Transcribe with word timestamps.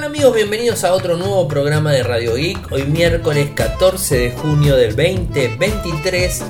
tal 0.00 0.08
amigos? 0.08 0.34
Bienvenidos 0.34 0.82
a 0.84 0.94
otro 0.94 1.18
nuevo 1.18 1.46
programa 1.46 1.92
de 1.92 2.02
Radio 2.02 2.34
Geek. 2.34 2.72
Hoy 2.72 2.84
miércoles 2.84 3.50
14 3.54 4.16
de 4.16 4.30
junio 4.30 4.74
del 4.74 4.96
2023 4.96 6.42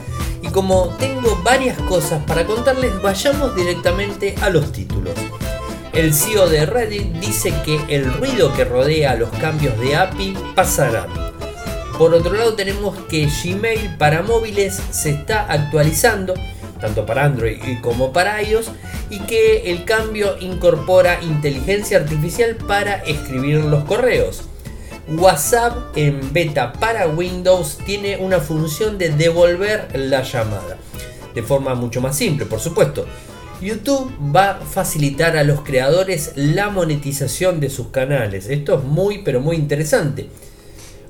y 0.43 0.49
como 0.51 0.97
tengo 0.99 1.37
varias 1.43 1.77
cosas 1.79 2.23
para 2.27 2.47
contarles, 2.47 3.03
vayamos 3.03 3.57
directamente 3.57 4.37
a 4.41 4.51
los 4.51 4.71
títulos. 4.71 5.15
El 5.93 6.15
CEO 6.15 6.49
de 6.49 6.65
Reddit 6.65 7.13
dice 7.15 7.53
que 7.65 7.81
el 7.89 8.13
ruido 8.13 8.55
que 8.55 8.65
rodea 8.65 9.17
los 9.17 9.31
cambios 9.31 9.77
de 9.81 9.97
API 9.97 10.37
pasarán. 10.55 11.09
Por 11.99 12.15
otro 12.15 12.33
lado 12.35 12.55
tenemos 12.55 12.97
que 13.09 13.27
Gmail 13.27 13.97
para 13.97 14.23
móviles 14.23 14.81
se 14.91 15.11
está 15.11 15.51
actualizando, 15.51 16.35
tanto 16.81 17.07
para 17.07 17.25
Android 17.25 17.59
como 17.81 18.13
para 18.13 18.43
iOS, 18.43 18.71
y 19.11 19.21
que 19.21 19.71
el 19.71 19.85
cambio 19.85 20.37
incorpora 20.41 21.23
inteligencia 21.23 21.99
artificial 21.99 22.57
para 22.57 22.97
escribir 22.97 23.65
los 23.65 23.85
correos. 23.85 24.43
WhatsApp 25.09 25.97
en 25.97 26.33
beta 26.33 26.73
para 26.73 27.09
Windows 27.09 27.79
tiene 27.85 28.17
una 28.17 28.39
función 28.39 28.97
de 28.97 29.11
devolver 29.11 29.89
la 29.95 30.23
llamada, 30.23 30.79
de 31.35 31.43
forma 31.43 31.75
mucho 31.75 32.01
más 32.01 32.17
simple, 32.17 32.47
por 32.47 32.61
supuesto. 32.61 33.07
YouTube 33.61 34.11
va 34.35 34.51
a 34.53 34.61
facilitar 34.61 35.37
a 35.37 35.45
los 35.45 35.63
creadores 35.63 36.33
la 36.37 36.71
monetización 36.71 37.61
de 37.61 37.69
sus 37.69 37.89
canales. 37.89 38.49
Esto 38.49 38.79
es 38.79 38.85
muy 38.85 39.19
pero 39.19 39.41
muy 39.41 39.57
interesante. 39.57 40.29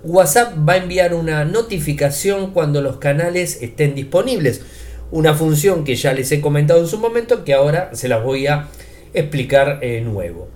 WhatsApp 0.02 0.55
va 0.69 0.73
a 0.73 0.78
enviar 0.78 1.14
una 1.14 1.45
notificación 1.45 2.52
cuando 2.52 2.80
los 2.80 2.97
canales 2.97 3.59
estén 3.61 3.95
disponibles. 3.95 4.62
Una 5.12 5.34
función 5.34 5.84
que 5.84 5.96
ya 5.96 6.12
les 6.12 6.30
he 6.32 6.41
comentado 6.41 6.80
en 6.80 6.87
su 6.87 6.98
momento 6.98 7.45
que 7.45 7.55
ahora 7.55 7.91
se 7.95 8.09
las 8.09 8.23
voy 8.23 8.46
a 8.46 8.69
explicar 9.12 9.80
eh, 9.83 10.00
nuevo. 10.00 10.48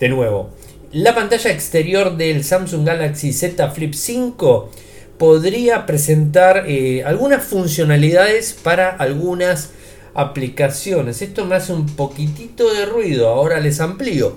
De 0.00 0.08
nuevo, 0.08 0.50
la 0.90 1.14
pantalla 1.14 1.50
exterior 1.50 2.16
del 2.16 2.42
Samsung 2.42 2.84
Galaxy 2.84 3.32
Z 3.32 3.70
Flip 3.70 3.94
5 3.94 4.70
podría 5.18 5.86
presentar 5.86 6.64
eh, 6.66 7.04
algunas 7.04 7.44
funcionalidades 7.44 8.54
para 8.60 8.90
algunas 8.90 9.70
aplicaciones. 10.14 11.22
Esto 11.22 11.44
me 11.44 11.54
hace 11.54 11.72
un 11.72 11.86
poquitito 11.86 12.74
de 12.74 12.86
ruido, 12.86 13.28
ahora 13.28 13.60
les 13.60 13.80
amplío. 13.80 14.36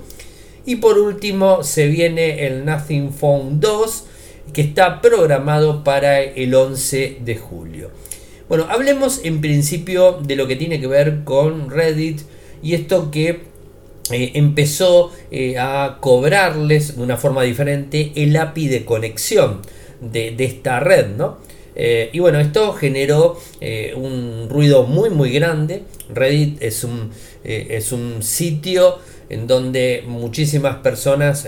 Y 0.65 0.77
por 0.77 0.99
último 0.99 1.63
se 1.63 1.87
viene 1.87 2.45
el 2.45 2.65
Nothing 2.65 3.11
Phone 3.11 3.59
2 3.59 4.05
que 4.53 4.61
está 4.61 5.01
programado 5.01 5.83
para 5.83 6.21
el 6.21 6.53
11 6.53 7.17
de 7.21 7.35
julio. 7.35 7.89
Bueno, 8.47 8.67
hablemos 8.69 9.21
en 9.23 9.41
principio 9.41 10.19
de 10.21 10.35
lo 10.35 10.45
que 10.45 10.55
tiene 10.55 10.79
que 10.79 10.85
ver 10.85 11.23
con 11.23 11.71
Reddit 11.71 12.21
y 12.61 12.75
esto 12.75 13.09
que 13.09 13.41
eh, 14.11 14.31
empezó 14.35 15.11
eh, 15.31 15.57
a 15.57 15.97
cobrarles 15.99 16.95
de 16.95 17.01
una 17.01 17.17
forma 17.17 17.41
diferente 17.41 18.11
el 18.15 18.37
API 18.37 18.67
de 18.67 18.85
conexión 18.85 19.61
de, 19.99 20.35
esta 20.37 20.79
red, 20.79 21.07
¿no? 21.17 21.39
Eh, 21.75 22.11
y 22.13 22.19
bueno, 22.19 22.39
esto 22.39 22.73
generó 22.73 23.37
un 23.95 24.47
ruido 24.47 24.83
muy 24.83 25.09
muy 25.09 25.31
grande. 25.31 25.81
Reddit 26.13 26.61
es 26.61 26.83
un, 26.83 27.09
es 27.43 27.91
un 27.91 28.21
sitio 28.21 28.99
en 29.27 29.47
donde 29.47 30.03
muchísimas 30.05 30.77
personas 30.77 31.47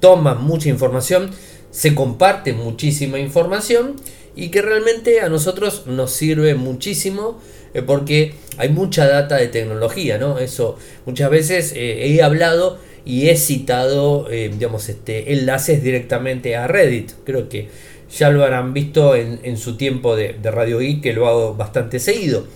toman 0.00 0.44
mucha 0.44 0.68
información, 0.68 1.30
se 1.74 1.92
comparte 1.92 2.52
muchísima 2.52 3.18
información 3.18 3.96
y 4.36 4.50
que 4.50 4.62
realmente 4.62 5.20
a 5.20 5.28
nosotros 5.28 5.86
nos 5.86 6.12
sirve 6.12 6.54
muchísimo 6.54 7.40
eh, 7.74 7.82
porque 7.82 8.34
hay 8.58 8.68
mucha 8.68 9.08
data 9.08 9.36
de 9.36 9.48
tecnología, 9.48 10.16
¿no? 10.16 10.38
Eso 10.38 10.78
muchas 11.04 11.30
veces 11.30 11.72
eh, 11.74 12.06
he 12.06 12.22
hablado 12.22 12.78
y 13.04 13.28
he 13.28 13.36
citado, 13.36 14.30
eh, 14.30 14.50
digamos, 14.52 14.88
este, 14.88 15.32
enlaces 15.32 15.82
directamente 15.82 16.54
a 16.54 16.68
Reddit. 16.68 17.10
Creo 17.24 17.48
que 17.48 17.68
ya 18.16 18.30
lo 18.30 18.44
habrán 18.44 18.72
visto 18.72 19.16
en, 19.16 19.56
su 19.56 19.76
tiempo 19.76 20.14
de, 20.14 20.36
Radio 20.44 20.78
Geek, 20.78 21.02
que 21.02 21.12
lo 21.12 21.26
hago 21.26 21.54
bastante 21.54 21.98
seguido. 21.98 22.46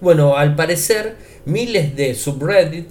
Bueno, 0.00 0.38
al 0.38 0.56
parecer, 0.56 1.16
miles 1.44 1.94
de 1.94 2.14
subreddit 2.14 2.88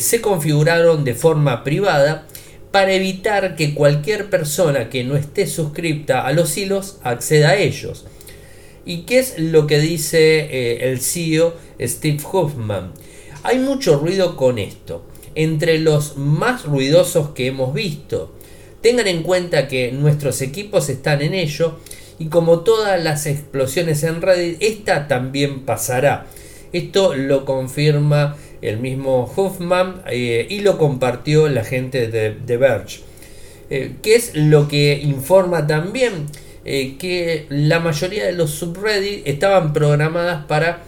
se 0.00 0.20
configuraron 0.22 1.04
de 1.04 1.14
forma 1.14 1.62
privada 1.62 2.26
para 2.70 2.92
evitar 2.92 3.56
que 3.56 3.74
cualquier 3.74 4.30
persona 4.30 4.90
que 4.90 5.04
no 5.04 5.16
esté 5.16 5.46
suscripta 5.46 6.26
a 6.26 6.32
los 6.32 6.56
hilos 6.56 6.98
acceda 7.02 7.50
a 7.50 7.56
ellos. 7.56 8.06
¿Y 8.84 9.02
qué 9.02 9.18
es 9.18 9.38
lo 9.38 9.66
que 9.66 9.78
dice 9.80 10.40
eh, 10.40 10.90
el 10.90 11.00
CEO 11.00 11.54
Steve 11.80 12.20
Hoffman? 12.30 12.92
Hay 13.42 13.58
mucho 13.58 13.98
ruido 13.98 14.36
con 14.36 14.58
esto, 14.58 15.04
entre 15.34 15.78
los 15.78 16.16
más 16.16 16.64
ruidosos 16.64 17.30
que 17.30 17.46
hemos 17.46 17.72
visto. 17.74 18.32
Tengan 18.80 19.06
en 19.06 19.22
cuenta 19.22 19.68
que 19.68 19.92
nuestros 19.92 20.40
equipos 20.42 20.88
están 20.88 21.22
en 21.22 21.34
ello 21.34 21.78
y 22.18 22.26
como 22.26 22.60
todas 22.60 23.02
las 23.02 23.26
explosiones 23.26 24.02
en 24.02 24.22
Reddit, 24.22 24.56
esta 24.60 25.06
también 25.06 25.64
pasará. 25.64 26.26
Esto 26.72 27.14
lo 27.14 27.44
confirma 27.44 28.36
el 28.62 28.78
mismo 28.78 29.30
Hoffman 29.36 30.02
eh, 30.10 30.46
y 30.48 30.60
lo 30.60 30.78
compartió 30.78 31.48
la 31.48 31.64
gente 31.64 32.08
de, 32.08 32.30
The 32.30 32.56
Verge. 32.56 33.00
Eh, 33.70 33.96
¿Qué 34.02 34.14
es 34.14 34.34
lo 34.34 34.68
que 34.68 34.98
informa 35.02 35.66
también? 35.66 36.26
Eh, 36.64 36.96
que 36.98 37.46
la 37.48 37.80
mayoría 37.80 38.26
de 38.26 38.32
los 38.32 38.50
subreddits 38.50 39.22
estaban 39.26 39.72
programadas 39.72 40.44
para 40.46 40.82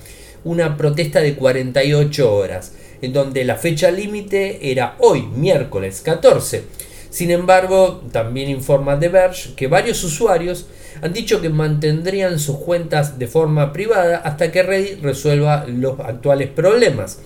una 0.45 0.77
protesta 0.77 1.21
de 1.21 1.35
48 1.35 2.35
horas, 2.35 2.75
en 3.03 3.13
donde 3.13 3.45
la 3.45 3.57
fecha 3.57 3.91
límite 3.91 4.71
era 4.71 4.97
hoy, 4.99 5.23
miércoles 5.23 6.03
14. 6.05 6.65
Sin 7.11 7.31
embargo, 7.31 8.03
también 8.13 8.51
informa 8.51 8.99
The 8.99 9.09
Verge 9.09 9.55
que 9.57 9.69
varios 9.69 10.05
usuarios 10.05 10.67
han 11.03 11.13
dicho 11.13 11.41
que 11.41 11.49
mantendrían 11.49 12.39
sus 12.39 12.59
cuentas 12.59 13.19
de 13.19 13.27
forma 13.27 13.73
privada 13.73 14.19
hasta 14.19 14.53
que 14.53 14.63
Reddit 14.63 15.03
resuelva 15.03 15.65
los 15.67 15.99
actuales 16.01 16.51
problemas. 16.51 17.21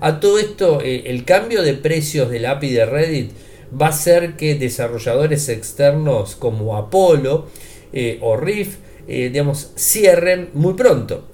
A 0.00 0.20
todo 0.20 0.38
esto, 0.38 0.80
eh, 0.80 1.04
el 1.06 1.24
cambio 1.24 1.62
de 1.62 1.74
precios 1.74 2.30
del 2.30 2.46
API 2.46 2.70
de 2.72 2.86
Reddit 2.86 3.30
va 3.80 3.86
a 3.86 3.90
hacer 3.90 4.36
que 4.36 4.54
desarrolladores 4.54 5.48
externos 5.48 6.36
como 6.36 6.76
Apollo 6.76 7.46
eh, 7.92 8.18
o 8.22 8.36
Riff 8.36 8.76
eh, 9.12 9.30
digamos, 9.30 9.72
cierren 9.76 10.50
muy 10.54 10.74
pronto. 10.74 11.24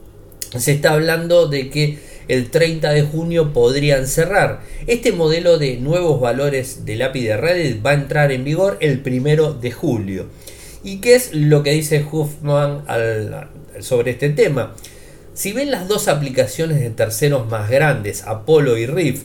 Se 0.56 0.72
está 0.72 0.93
hablando 0.93 1.47
de 1.47 1.69
que 1.69 1.99
el 2.26 2.50
30 2.50 2.91
de 2.91 3.03
junio 3.03 3.53
podrían 3.53 4.06
cerrar. 4.06 4.62
Este 4.87 5.12
modelo 5.12 5.59
de 5.59 5.76
nuevos 5.76 6.19
valores 6.19 6.87
del 6.87 7.03
API 7.03 7.25
de 7.25 7.37
Reddit 7.37 7.84
va 7.84 7.91
a 7.91 7.94
entrar 7.94 8.32
en 8.32 8.44
vigor 8.44 8.78
el 8.81 9.03
1 9.05 9.53
de 9.55 9.71
julio. 9.72 10.26
¿Y 10.82 11.03
qué 11.03 11.16
es 11.16 11.34
lo 11.34 11.62
que 11.62 11.72
dice 11.72 12.05
Huffman 12.10 12.84
sobre 13.81 14.12
este 14.12 14.31
tema? 14.31 14.75
Si 15.36 15.52
ven 15.52 15.70
las 15.70 15.86
dos 15.86 16.08
aplicaciones 16.08 16.80
de 16.80 16.88
terceros 16.88 17.47
más 17.47 17.69
grandes, 17.69 18.22
Apollo 18.22 18.78
y 18.78 18.86
Riff, 18.86 19.24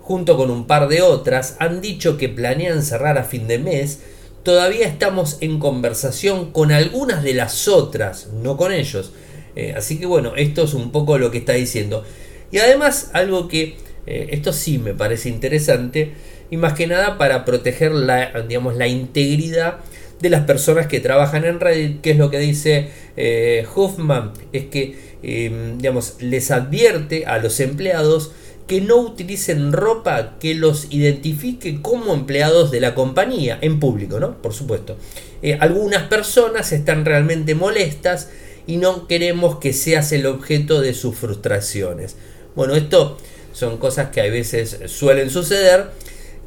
junto 0.00 0.38
con 0.38 0.50
un 0.50 0.66
par 0.66 0.88
de 0.88 1.02
otras, 1.02 1.56
han 1.58 1.82
dicho 1.82 2.16
que 2.16 2.30
planean 2.30 2.82
cerrar 2.82 3.18
a 3.18 3.24
fin 3.24 3.46
de 3.46 3.58
mes, 3.58 4.00
todavía 4.42 4.86
estamos 4.86 5.36
en 5.42 5.58
conversación 5.58 6.50
con 6.50 6.72
algunas 6.72 7.22
de 7.22 7.34
las 7.34 7.68
otras, 7.68 8.28
no 8.42 8.56
con 8.56 8.72
ellos. 8.72 9.12
Eh, 9.54 9.74
así 9.76 9.98
que 9.98 10.06
bueno, 10.06 10.32
esto 10.34 10.64
es 10.64 10.72
un 10.72 10.92
poco 10.92 11.18
lo 11.18 11.30
que 11.30 11.38
está 11.38 11.52
diciendo. 11.52 12.04
Y 12.50 12.56
además 12.56 13.10
algo 13.12 13.46
que, 13.46 13.76
eh, 14.06 14.28
esto 14.30 14.54
sí 14.54 14.78
me 14.78 14.94
parece 14.94 15.28
interesante, 15.28 16.14
y 16.50 16.56
más 16.56 16.72
que 16.72 16.86
nada 16.86 17.18
para 17.18 17.44
proteger 17.44 17.92
la, 17.92 18.30
digamos, 18.48 18.76
la 18.76 18.86
integridad 18.86 19.80
de 20.20 20.30
las 20.30 20.44
personas 20.44 20.86
que 20.86 21.00
trabajan 21.00 21.44
en 21.44 21.60
Reddit, 21.60 22.00
que 22.00 22.10
es 22.10 22.18
lo 22.18 22.30
que 22.30 22.38
dice 22.38 22.88
eh, 23.16 23.66
Huffman, 23.74 24.32
es 24.52 24.64
que 24.66 25.10
Em, 25.22 25.76
digamos, 25.76 26.14
les 26.20 26.50
advierte 26.50 27.26
a 27.26 27.38
los 27.38 27.60
empleados 27.60 28.32
que 28.66 28.80
no 28.80 28.96
utilicen 28.96 29.72
ropa 29.72 30.38
que 30.38 30.54
los 30.54 30.86
identifique 30.90 31.82
como 31.82 32.14
empleados 32.14 32.70
de 32.70 32.80
la 32.80 32.94
compañía, 32.94 33.58
en 33.60 33.80
público, 33.80 34.18
¿no? 34.20 34.40
Por 34.40 34.54
supuesto. 34.54 34.96
Eh, 35.42 35.58
algunas 35.60 36.04
personas 36.04 36.72
están 36.72 37.04
realmente 37.04 37.54
molestas 37.54 38.28
y 38.66 38.76
no 38.76 39.08
queremos 39.08 39.58
que 39.58 39.72
seas 39.72 40.12
el 40.12 40.26
objeto 40.26 40.80
de 40.80 40.94
sus 40.94 41.16
frustraciones. 41.16 42.16
Bueno, 42.54 42.74
esto 42.74 43.18
son 43.52 43.76
cosas 43.78 44.10
que 44.10 44.20
a 44.20 44.30
veces 44.30 44.78
suelen 44.86 45.28
suceder, 45.28 45.86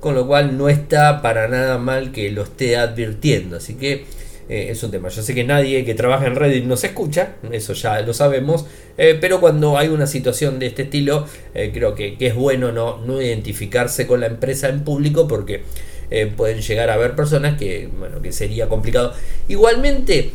con 0.04 0.16
lo 0.16 0.28
cual 0.28 0.58
no 0.58 0.68
está 0.68 1.22
para 1.22 1.48
nada 1.48 1.78
mal 1.78 2.12
que 2.12 2.30
lo 2.30 2.44
esté 2.44 2.76
advirtiendo. 2.76 3.56
Así 3.56 3.76
que 3.76 4.04
eh, 4.50 4.68
es 4.70 4.84
un 4.84 4.92
tema. 4.92 5.08
Yo 5.08 5.24
sé 5.24 5.34
que 5.34 5.46
nadie 5.46 5.86
que 5.86 5.94
trabaja 5.94 6.28
en 6.28 6.36
Reddit 6.36 6.66
nos 6.66 6.84
escucha, 6.84 7.36
eso 7.54 7.72
ya 7.72 8.02
lo 8.02 8.14
sabemos, 8.14 8.66
eh, 8.98 9.18
pero 9.22 9.40
cuando 9.40 9.78
hay 9.78 9.88
una 9.88 10.06
situación 10.06 10.60
de 10.60 10.66
este 10.66 10.82
estilo, 10.84 11.26
eh, 11.54 11.72
creo 11.74 11.96
que, 11.96 12.18
es 12.20 12.36
bueno 12.36 12.74
no, 12.74 12.98
no, 12.98 13.22
identificarse 13.22 14.06
con 14.06 14.20
la 14.20 14.28
empresa 14.28 14.68
en 14.68 14.84
público 14.84 15.26
porque 15.26 15.64
pueden 16.36 16.62
llegar 16.62 16.92
a 16.92 16.94
haber 16.94 17.16
personas 17.16 17.58
que, 17.58 17.90
bueno, 17.98 18.22
que 18.22 18.32
sería 18.32 18.70
complicado. 18.70 19.14
Igualmente, 19.48 20.32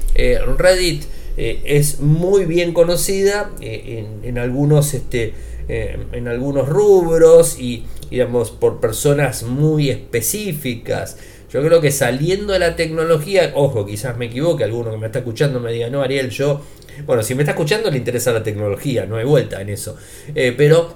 Reddit 0.57 1.05
es 1.37 2.01
muy 2.01 2.47
bien 2.47 2.73
conocida 2.73 3.51
en, 3.61 4.21
en, 4.25 4.39
algunos... 4.39 4.95
Este, 4.95 5.35
en 5.69 6.29
algunos 6.29 6.67
rubros 6.67 7.61
y 7.61 7.85
digamos 8.11 8.51
por 8.51 8.81
personas 8.81 9.43
muy 9.43 9.91
específicas 9.91 11.17
Yo 11.53 11.63
creo 11.63 11.81
que 11.81 11.91
saliendo 11.91 12.53
de 12.53 12.59
la 12.59 12.77
tecnología, 12.77 13.53
ojo, 13.55 13.87
quizás 13.87 14.17
me 14.19 14.27
equivoque, 14.27 14.65
alguno 14.65 14.91
que 14.91 14.99
me 14.99 15.07
está 15.07 15.21
escuchando 15.21 15.61
me 15.61 15.73
diga, 15.73 15.89
no, 15.89 16.03
Ariel, 16.03 16.31
yo, 16.31 16.63
bueno, 17.07 17.23
si 17.23 17.35
me 17.35 17.43
está 17.43 17.53
escuchando 17.53 17.91
le 17.91 17.97
interesa 17.97 18.33
la 18.33 18.43
tecnología, 18.43 19.07
no 19.07 19.17
hay 19.17 19.25
vuelta 19.25 19.61
en 19.61 19.71
eso, 19.71 19.97
eh, 20.35 20.55
pero 20.57 20.95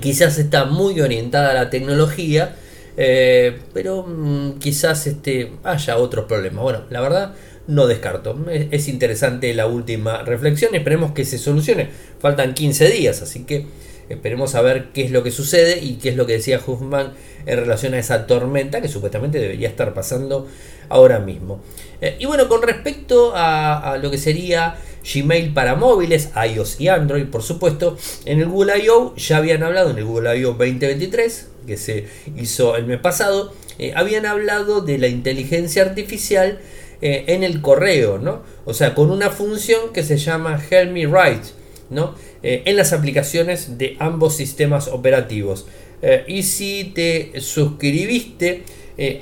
quizás 0.00 0.38
está 0.38 0.66
muy 0.66 1.00
orientada 1.00 1.50
a 1.50 1.54
la 1.54 1.70
tecnología, 1.70 2.56
eh, 2.96 3.58
pero 3.72 4.02
mm, 4.02 4.58
quizás 4.58 5.06
este, 5.06 5.52
haya 5.64 5.96
otros 5.96 6.26
problemas. 6.26 6.62
Bueno, 6.62 6.82
la 6.90 7.00
verdad 7.00 7.34
no 7.66 7.86
descarto. 7.86 8.36
Es, 8.48 8.88
interesante 8.88 9.54
la 9.54 9.66
última 9.66 10.22
reflexión, 10.22 10.74
esperemos 10.74 11.12
que 11.12 11.24
se 11.24 11.38
solucione. 11.38 11.88
Faltan 12.18 12.54
15 12.54 12.90
días, 12.90 13.22
así 13.22 13.44
que 13.44 13.66
esperemos 14.10 14.54
a 14.54 14.62
ver 14.62 14.88
qué 14.92 15.04
es 15.04 15.10
lo 15.10 15.22
que 15.22 15.30
sucede 15.30 15.78
y 15.80 15.94
qué 15.94 16.10
es 16.10 16.16
lo 16.16 16.26
que 16.26 16.34
decía 16.34 16.60
Huffman 16.64 17.12
en 17.46 17.58
relación 17.58 17.94
a 17.94 17.98
esa 17.98 18.26
tormenta 18.26 18.80
que 18.80 18.88
supuestamente 18.88 19.38
debería 19.38 19.68
estar 19.68 19.94
pasando 19.94 20.46
ahora 20.88 21.20
mismo. 21.20 21.60
Eh, 22.00 22.16
y 22.18 22.26
bueno, 22.26 22.48
con 22.48 22.62
respecto 22.62 23.32
a, 23.34 23.98
lo 24.02 24.10
que 24.10 24.18
sería 24.18 24.76
Gmail 25.02 25.54
para 25.54 25.76
móviles, 25.76 26.30
iOS 26.36 26.80
y 26.80 26.88
Android, 26.88 27.26
por 27.26 27.42
supuesto, 27.42 27.96
en 28.26 28.40
el 28.40 28.46
Google 28.46 28.84
I.O. 28.84 29.14
ya 29.16 29.38
habían 29.38 29.62
hablado, 29.62 29.90
en 29.90 29.98
el 29.98 30.04
Google 30.04 30.38
I.O. 30.38 30.52
2023, 30.52 31.48
que 31.66 31.76
se 31.76 32.06
hizo 32.36 32.76
el 32.76 32.86
mes 32.86 33.00
pasado, 33.00 33.54
eh, 33.78 33.92
habían 33.94 34.26
hablado 34.26 34.82
de 34.82 34.98
la 34.98 35.08
inteligencia 35.08 35.82
artificial 35.82 36.58
eh, 37.02 37.24
en 37.28 37.42
el 37.42 37.62
correo, 37.62 38.18
¿no? 38.18 38.42
O 38.66 38.74
sea, 38.74 38.94
con 38.94 39.10
una 39.10 39.30
función 39.30 39.92
que 39.94 40.02
se 40.02 40.18
llama 40.18 40.62
Help 40.70 40.92
Me 40.92 41.06
Write, 41.06 41.48
¿no? 41.90 42.14
Eh, 42.42 42.62
en 42.64 42.76
las 42.76 42.92
aplicaciones 42.92 43.78
de 43.78 43.96
ambos 43.98 44.36
sistemas 44.36 44.88
operativos. 44.88 45.66
Eh, 46.02 46.24
y 46.26 46.44
si 46.44 46.84
te 46.94 47.40
suscribiste 47.40 48.62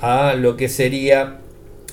a 0.01 0.35
lo 0.35 0.57
que 0.57 0.69
sería, 0.69 1.39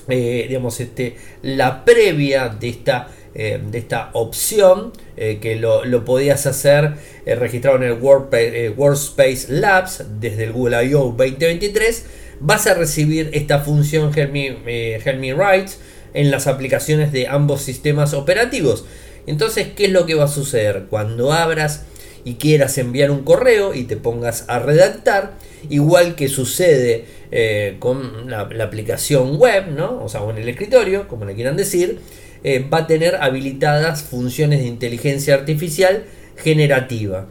digamos, 0.08 0.80
este, 0.80 1.16
la 1.42 1.84
previa 1.84 2.48
de 2.48 2.68
esta 2.68 3.12
de 3.32 3.78
esta 3.78 4.10
opción 4.14 4.92
que 5.14 5.56
lo, 5.60 5.84
lo, 5.84 6.04
podías 6.06 6.46
hacer 6.46 6.94
registrado 7.26 7.76
en 7.76 7.82
el 7.82 7.92
Workspace 7.92 9.46
Labs 9.50 10.04
desde 10.18 10.44
el 10.44 10.52
Google 10.52 10.84
I.O. 10.86 11.14
2023 11.16 12.06
vas 12.40 12.66
a 12.66 12.74
recibir 12.74 13.30
esta 13.32 13.60
función 13.60 14.12
Help 14.16 14.32
eh, 14.34 15.66
en 16.14 16.30
las 16.30 16.46
aplicaciones 16.46 17.12
de 17.12 17.28
ambos 17.28 17.62
sistemas 17.62 18.14
operativos. 18.14 18.84
Entonces, 19.26 19.68
¿qué 19.76 19.86
es 19.86 19.92
lo 19.92 20.06
que 20.06 20.14
va 20.14 20.24
a 20.24 20.28
suceder? 20.28 20.86
Cuando 20.88 21.32
abras 21.32 21.84
y 22.24 22.34
quieras 22.34 22.76
enviar 22.78 23.10
un 23.10 23.22
correo 23.22 23.74
y 23.74 23.84
te 23.84 23.96
pongas 23.96 24.44
a 24.48 24.58
redactar, 24.58 25.34
igual 25.70 26.14
que 26.14 26.28
sucede 26.28 27.04
eh, 27.30 27.76
con 27.78 28.30
la, 28.30 28.40
aplicación 28.40 29.36
web, 29.36 29.68
¿no? 29.68 30.02
o 30.02 30.08
sea, 30.08 30.22
o 30.22 30.30
en 30.30 30.38
el 30.38 30.48
escritorio, 30.48 31.08
como 31.08 31.24
le 31.24 31.34
quieran 31.34 31.56
decir, 31.56 32.00
eh, 32.44 32.64
va 32.72 32.78
a 32.78 32.86
tener 32.86 33.16
habilitadas 33.16 34.02
funciones 34.02 34.60
de 34.60 34.66
inteligencia 34.66 35.34
artificial 35.34 36.04
generativa. 36.36 37.26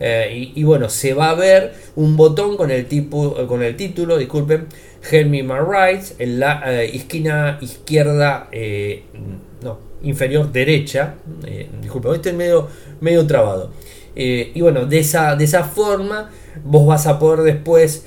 Eh, 0.00 0.52
y, 0.54 0.62
bueno, 0.64 0.88
se 0.88 1.14
va 1.14 1.30
a 1.30 1.34
ver 1.34 1.74
un 1.94 2.16
botón 2.16 2.56
con 2.56 2.70
el, 2.70 2.86
tipo, 2.86 3.46
con 3.46 3.62
el 3.62 3.76
título, 3.76 4.16
disculpen, 4.16 4.66
Help 5.10 5.28
Me 5.28 5.42
My 5.42 5.60
Rights, 5.60 6.14
en 6.18 6.40
la 6.40 6.82
esquina 6.82 7.58
izquierda, 7.60 8.48
eh, 10.02 10.08
inferior 10.08 10.50
derecha. 10.52 11.14
disculpen, 11.80 12.14
estoy 12.14 12.32
medio, 12.32 12.68
medio 13.00 13.26
trabado. 13.26 13.70
y 14.14 14.60
bueno, 14.60 14.86
de 14.86 14.98
esa, 14.98 15.36
de 15.36 15.44
esa 15.44 15.64
forma 15.64 16.30
vos 16.64 16.86
vas 16.86 17.06
a 17.06 17.18
poder 17.18 17.42
después 17.42 18.06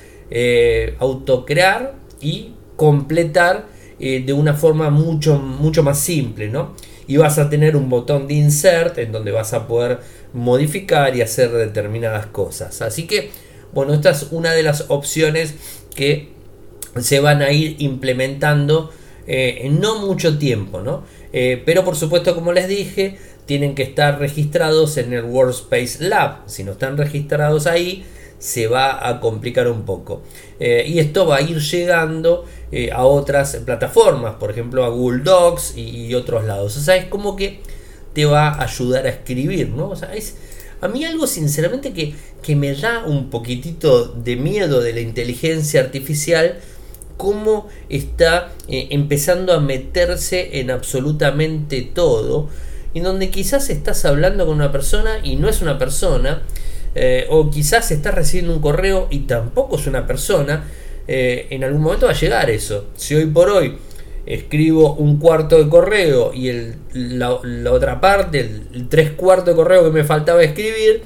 autocrear 1.00 1.96
y 2.22 2.54
completar 2.76 3.68
de 4.00 4.34
una 4.34 4.54
forma 4.54 4.90
mucho, 4.90 5.38
mucho 5.38 5.84
más 5.84 6.00
simple, 6.00 6.50
¿no? 6.50 6.74
Y 7.08 7.18
vas 7.18 7.38
a 7.38 7.50
tener 7.50 7.76
un 7.76 7.90
botón 7.90 8.28
de 8.28 8.34
insert 8.34 8.98
en 8.98 9.12
donde 9.12 9.32
vas 9.32 9.54
a 9.54 9.68
poder 9.68 10.00
modificar 10.34 11.16
y 11.16 11.22
hacer 11.22 11.52
determinadas 11.52 12.26
cosas. 12.26 12.82
Así 12.82 13.08
que, 13.08 13.30
bueno, 13.74 13.94
esta 13.94 14.10
es 14.10 14.28
una 14.32 14.52
de 14.52 14.64
las 14.64 14.86
opciones 14.90 15.56
que 15.96 16.30
se 17.00 17.20
van 17.20 17.42
a 17.42 17.52
ir 17.52 17.76
implementando 17.80 18.92
eh, 19.26 19.62
en 19.62 19.80
no 19.80 20.06
mucho 20.06 20.38
tiempo, 20.38 20.82
¿no? 20.82 21.04
Eh, 21.34 21.62
pero 21.66 21.84
por 21.84 21.96
supuesto, 21.96 22.36
como 22.36 22.54
les 22.54 22.68
dije, 22.68 23.18
tienen 23.46 23.76
que 23.76 23.84
estar 23.84 24.20
registrados 24.20 24.98
en 24.98 25.14
el 25.14 25.24
Workspace 25.24 26.04
Lab. 26.08 26.44
Si 26.46 26.64
no 26.64 26.74
están 26.74 26.98
registrados 26.98 27.68
ahí, 27.68 28.06
se 28.40 28.68
va 28.68 29.10
a 29.10 29.20
complicar 29.20 29.68
un 29.68 29.84
poco. 29.84 30.22
Eh, 30.60 30.86
y 30.88 31.00
esto 31.00 31.28
va 31.28 31.38
a 31.38 31.42
ir 31.42 31.60
llegando 31.60 32.46
a 32.92 33.06
otras 33.06 33.56
plataformas, 33.58 34.36
por 34.36 34.50
ejemplo 34.50 34.84
a 34.84 34.90
Google 34.90 35.24
Docs 35.24 35.74
y, 35.76 36.08
y, 36.08 36.16
otros 36.16 36.46
lados. 36.46 36.78
O 36.78 36.80
sea, 36.80 36.96
es 36.96 37.06
como 37.06 37.36
que 37.36 37.60
te 38.14 38.26
va 38.26 38.50
a 38.50 38.64
ayudar 38.64 39.06
a 39.06 39.10
escribir, 39.10 39.70
¿no? 39.70 39.90
O 39.90 39.96
sea, 39.96 40.14
es 40.14 40.36
a 40.84 40.90
mí 40.90 41.06
algo 41.06 41.28
sinceramente 41.28 41.94
que, 41.94 42.14
que 42.42 42.58
me 42.58 42.76
da 42.76 43.06
un 43.06 43.30
poquitito 43.30 44.06
de 44.06 44.36
miedo 44.36 44.82
de 44.82 44.92
la 44.92 45.00
inteligencia 45.00 45.80
artificial, 45.80 46.60
cómo 47.24 47.70
está 47.88 48.50
eh, 48.68 48.90
empezando 48.92 49.54
a 49.54 49.62
meterse 49.62 50.60
en 50.60 50.72
absolutamente 50.72 51.82
todo, 51.82 52.50
y 52.94 53.00
donde 53.00 53.30
quizás 53.30 53.70
estás 53.70 54.04
hablando 54.04 54.46
con 54.46 54.56
una 54.56 54.74
persona 54.74 55.20
y 55.24 55.38
no 55.38 55.48
es 55.48 55.62
una 55.62 55.78
persona, 55.78 56.42
eh, 56.96 57.26
o 57.30 57.50
quizás 57.50 57.92
estás 57.92 58.14
recibiendo 58.14 58.54
un 58.54 58.60
correo 58.62 59.08
y 59.10 59.20
tampoco 59.20 59.78
es 59.78 59.88
una 59.88 60.06
persona, 60.06 60.66
eh, 61.08 61.48
en 61.50 61.64
algún 61.64 61.82
momento 61.82 62.08
va 62.08 62.12
a 62.12 62.16
llegar 62.16 62.50
eso. 62.50 62.88
Si 62.98 63.16
hoy 63.16 63.26
por 63.28 63.50
hoy 63.50 63.78
escribo 64.26 64.94
un 64.96 65.18
cuarto 65.18 65.64
de 65.64 65.70
correo 65.70 66.34
y 66.34 66.50
el, 66.50 66.76
la, 66.92 67.32
otra 67.32 68.02
parte, 68.02 68.42
el, 68.42 68.90
tres 68.90 69.12
cuartos 69.12 69.46
de 69.46 69.56
correo 69.56 69.86
que 69.86 69.92
me 69.92 70.04
faltaba 70.04 70.44
escribir, 70.44 71.04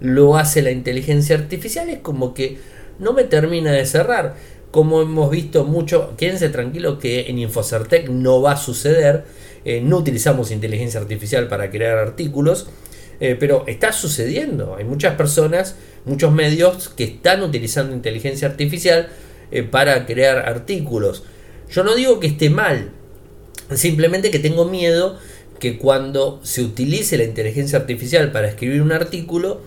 lo 0.00 0.36
hace 0.36 0.60
la 0.60 0.70
inteligencia 0.70 1.34
artificial, 1.34 1.88
es 1.88 2.00
como 2.00 2.34
que 2.34 2.58
no 2.98 3.14
me 3.14 3.24
termina 3.24 3.72
de 3.72 3.86
cerrar. 3.86 4.34
Como 4.70 5.00
hemos 5.00 5.30
visto 5.30 5.64
mucho, 5.64 6.14
quédense 6.16 6.48
tranquilos 6.48 6.98
que 6.98 7.30
en 7.30 7.38
Infocertec 7.38 8.08
no 8.08 8.42
va 8.42 8.52
a 8.52 8.56
suceder, 8.56 9.24
eh, 9.64 9.80
no 9.80 9.98
utilizamos 9.98 10.50
inteligencia 10.50 11.00
artificial 11.00 11.48
para 11.48 11.70
crear 11.70 11.98
artículos, 11.98 12.66
eh, 13.20 13.36
pero 13.38 13.64
está 13.66 13.92
sucediendo. 13.92 14.76
Hay 14.76 14.84
muchas 14.84 15.14
personas, 15.14 15.76
muchos 16.04 16.32
medios 16.32 16.88
que 16.90 17.04
están 17.04 17.42
utilizando 17.42 17.94
inteligencia 17.94 18.48
artificial 18.48 19.08
eh, 19.50 19.62
para 19.62 20.04
crear 20.06 20.38
artículos. 20.38 21.24
Yo 21.70 21.82
no 21.82 21.94
digo 21.94 22.20
que 22.20 22.26
esté 22.26 22.50
mal, 22.50 22.90
simplemente 23.74 24.30
que 24.30 24.38
tengo 24.38 24.66
miedo 24.66 25.18
que 25.58 25.78
cuando 25.78 26.40
se 26.42 26.62
utilice 26.62 27.16
la 27.16 27.24
inteligencia 27.24 27.78
artificial 27.78 28.30
para 28.32 28.48
escribir 28.48 28.82
un 28.82 28.92
artículo, 28.92 29.62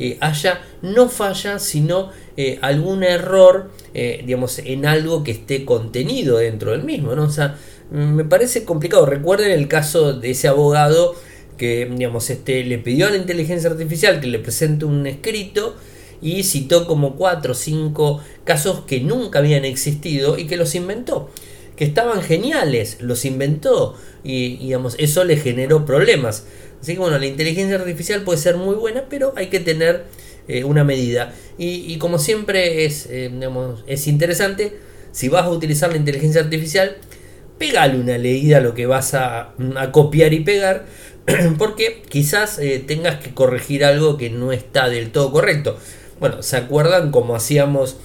eh, 0.00 0.16
haya 0.20 0.62
no 0.80 1.10
falla, 1.10 1.58
sino 1.58 2.10
eh, 2.36 2.58
algún 2.62 3.04
error, 3.04 3.70
eh, 3.92 4.22
digamos, 4.24 4.58
en 4.58 4.86
algo 4.86 5.22
que 5.22 5.32
esté 5.32 5.66
contenido 5.66 6.38
dentro 6.38 6.70
del 6.70 6.84
mismo, 6.84 7.14
¿no? 7.14 7.24
O 7.24 7.30
sea, 7.30 7.58
me 7.90 8.24
parece 8.24 8.64
complicado. 8.64 9.04
Recuerden 9.04 9.50
el 9.50 9.68
caso 9.68 10.14
de 10.14 10.30
ese 10.30 10.48
abogado 10.48 11.14
que, 11.58 11.84
digamos, 11.94 12.30
este, 12.30 12.64
le 12.64 12.78
pidió 12.78 13.08
a 13.08 13.10
la 13.10 13.18
inteligencia 13.18 13.68
artificial 13.68 14.20
que 14.20 14.28
le 14.28 14.38
presente 14.38 14.86
un 14.86 15.06
escrito 15.06 15.76
y 16.22 16.44
citó 16.44 16.86
como 16.86 17.16
cuatro 17.16 17.52
o 17.52 17.54
cinco 17.54 18.22
casos 18.44 18.84
que 18.86 19.00
nunca 19.00 19.40
habían 19.40 19.66
existido 19.66 20.38
y 20.38 20.46
que 20.46 20.56
los 20.56 20.74
inventó, 20.74 21.28
que 21.76 21.84
estaban 21.84 22.22
geniales, 22.22 22.96
los 23.00 23.26
inventó 23.26 23.96
y 24.24 24.56
digamos, 24.56 24.96
eso 24.98 25.24
le 25.24 25.36
generó 25.36 25.84
problemas. 25.84 26.46
Así 26.80 26.94
que 26.94 26.98
bueno, 26.98 27.18
la 27.18 27.26
inteligencia 27.26 27.76
artificial 27.76 28.22
puede 28.22 28.38
ser 28.38 28.56
muy 28.56 28.74
buena, 28.74 29.04
pero 29.08 29.34
hay 29.36 29.48
que 29.48 29.60
tener 29.60 30.04
eh, 30.48 30.64
una 30.64 30.82
medida. 30.82 31.32
Y, 31.58 31.96
como 31.98 32.18
siempre 32.18 32.86
es, 32.86 33.06
eh, 33.10 33.30
es 33.86 34.06
interesante, 34.08 34.78
si 35.12 35.28
vas 35.28 35.44
a 35.44 35.50
utilizar 35.50 35.90
la 35.90 35.96
inteligencia 35.96 36.40
artificial, 36.40 36.96
pégale 37.58 38.00
una 38.00 38.16
leída 38.16 38.56
a 38.56 38.60
lo 38.60 38.74
que 38.74 38.86
vas 38.86 39.12
a, 39.14 39.54
copiar 39.92 40.32
y 40.32 40.40
pegar, 40.40 40.86
porque 41.58 42.02
quizás 42.08 42.58
eh, 42.58 42.82
tengas 42.84 43.22
que 43.22 43.34
corregir 43.34 43.84
algo 43.84 44.16
que 44.16 44.30
no 44.30 44.52
está 44.52 44.88
del 44.88 45.10
todo 45.10 45.30
correcto. 45.30 45.78
Bueno, 46.18 46.42
¿se 46.42 46.56
acuerdan 46.56 47.10
cómo 47.10 47.36
hacíamos 47.36 47.98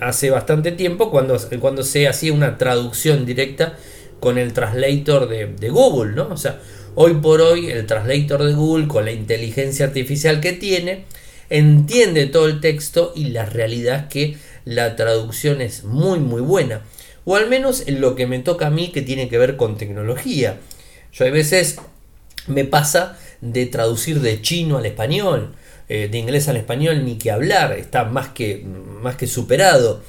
hace 0.00 0.30
bastante 0.30 0.72
tiempo 0.72 1.10
cuando, 1.10 1.36
cuando 1.60 1.82
se 1.82 2.08
hacía 2.08 2.32
una 2.32 2.56
traducción 2.56 3.26
directa 3.26 3.76
con 4.20 4.38
el 4.38 4.54
translator 4.54 5.28
de, 5.28 5.68
Google, 5.68 6.14
¿no? 6.14 6.28
O 6.28 6.36
sea, 6.36 6.60
hoy 6.96 7.14
por 7.14 7.40
hoy 7.40 7.70
el 7.70 7.86
translator 7.86 8.42
de 8.42 8.54
Google 8.54 8.88
con 8.88 9.04
la 9.04 9.12
inteligencia 9.12 9.86
artificial 9.86 10.40
que 10.40 10.52
tiene 10.52 11.04
entiende 11.48 12.26
todo 12.26 12.46
el 12.46 12.60
texto 12.60 13.12
y 13.14 13.26
la 13.26 13.44
realidad 13.44 14.06
es 14.06 14.12
que 14.12 14.36
la 14.64 14.96
traducción 14.96 15.60
es 15.60 15.84
muy 15.84 16.18
muy 16.18 16.40
buena. 16.40 16.82
O 17.24 17.36
al 17.36 17.48
menos 17.48 17.86
en 17.86 18.00
lo 18.00 18.16
que 18.16 18.26
me 18.26 18.38
toca 18.40 18.68
a 18.68 18.70
mí 18.70 18.88
que 18.88 19.02
tiene 19.02 19.28
que 19.28 19.38
ver 19.38 19.56
con 19.56 19.76
tecnología. 19.76 20.58
Yo 21.12 21.26
a 21.26 21.30
veces 21.30 21.76
me 22.46 22.64
pasa 22.64 23.18
de 23.40 23.66
traducir 23.66 24.20
de 24.20 24.40
chino 24.40 24.78
al 24.78 24.86
español 24.86 25.54
eh, 25.88 26.08
de 26.10 26.18
inglés 26.18 26.48
al 26.48 26.56
español 26.56 27.04
ni 27.04 27.16
que 27.16 27.30
hablar, 27.30 27.72
está 27.72 28.04
más 28.04 28.28
que, 28.28 28.64
más 28.64 29.16
que 29.16 29.26
superado. 29.26 30.02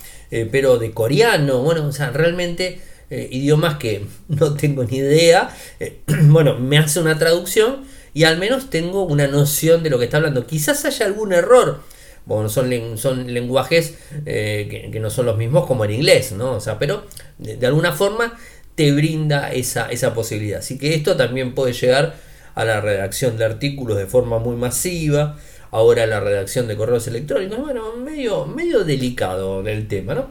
pero 0.51 0.77
de 0.77 0.91
coreano, 0.91 1.62
bueno, 1.62 1.86
o 1.88 1.91
sea, 1.91 2.10
realmente 2.12 2.79
idiomas 3.10 3.78
que 3.78 4.06
no 4.28 4.54
tengo 4.54 4.84
ni 4.84 4.98
idea, 4.98 5.50
bueno, 6.24 6.60
me 6.60 6.78
hace 6.78 7.00
una 7.00 7.18
traducción 7.18 7.86
y 8.14 8.24
al 8.24 8.38
menos 8.38 8.70
tengo 8.70 9.04
una 9.04 9.28
noción 9.28 9.84
de 9.84 9.90
lo 9.90 10.00
que 10.00 10.06
está 10.06 10.18
hablando. 10.18 10.48
Quizás 10.48 10.86
haya 10.86 11.06
algún 11.06 11.34
error, 11.34 11.82
bueno, 12.26 12.50
son, 12.50 12.98
son 12.98 13.34
lenguajes 13.34 13.96
que, 14.26 14.98
no 15.00 15.10
son 15.10 15.28
los 15.28 15.38
mismos 15.38 15.66
como 15.66 15.86
en 15.86 15.92
inglés, 15.92 16.32
¿no? 16.32 16.54
O 16.54 16.60
sea, 16.60 16.78
pero 16.80 17.06
de, 17.38 17.66
alguna 17.66 17.94
forma 17.94 18.38
te 18.76 18.92
brinda 18.92 19.52
esa, 19.54 19.90
esa 19.92 20.14
posibilidad. 20.14 20.60
Así 20.60 20.78
que 20.78 20.94
esto 20.96 21.16
también 21.16 21.56
puede 21.56 21.74
llegar 21.74 22.16
a 22.58 22.66
la 22.66 22.82
redacción 22.82 23.38
de 23.38 23.46
artículos 23.46 23.98
de 23.98 24.08
forma 24.08 24.40
muy 24.40 24.56
masiva, 24.56 25.38
ahora 25.70 26.08
la 26.08 26.20
redacción 26.20 26.68
de 26.68 26.76
correos 26.76 27.08
electrónicos, 27.08 27.60
bueno, 27.60 27.96
medio, 27.98 28.46
medio 28.46 28.84
delicado 28.84 29.62
del 29.62 29.88
tema, 29.88 30.16
¿no? 30.16 30.30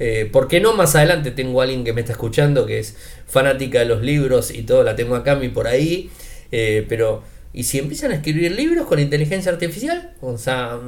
Eh, 0.00 0.28
¿Por 0.32 0.48
qué 0.48 0.60
no 0.60 0.72
más 0.72 0.96
adelante 0.96 1.30
tengo 1.30 1.60
a 1.60 1.64
alguien 1.64 1.84
que 1.84 1.92
me 1.92 2.00
está 2.00 2.12
escuchando 2.12 2.66
que 2.66 2.80
es 2.80 2.96
fanática 3.26 3.78
de 3.78 3.84
los 3.84 4.02
libros 4.02 4.50
y 4.50 4.62
todo, 4.62 4.82
la 4.82 4.96
tengo 4.96 5.14
acá 5.14 5.36
mi 5.36 5.50
por 5.50 5.68
ahí, 5.68 6.10
eh, 6.50 6.84
pero 6.88 7.22
¿y 7.52 7.62
si 7.62 7.78
empiezan 7.78 8.10
a 8.10 8.16
escribir 8.16 8.50
libros 8.52 8.86
con 8.86 8.98
inteligencia 8.98 9.52
artificial? 9.52 10.14
O 10.20 10.38
sea, 10.38 10.80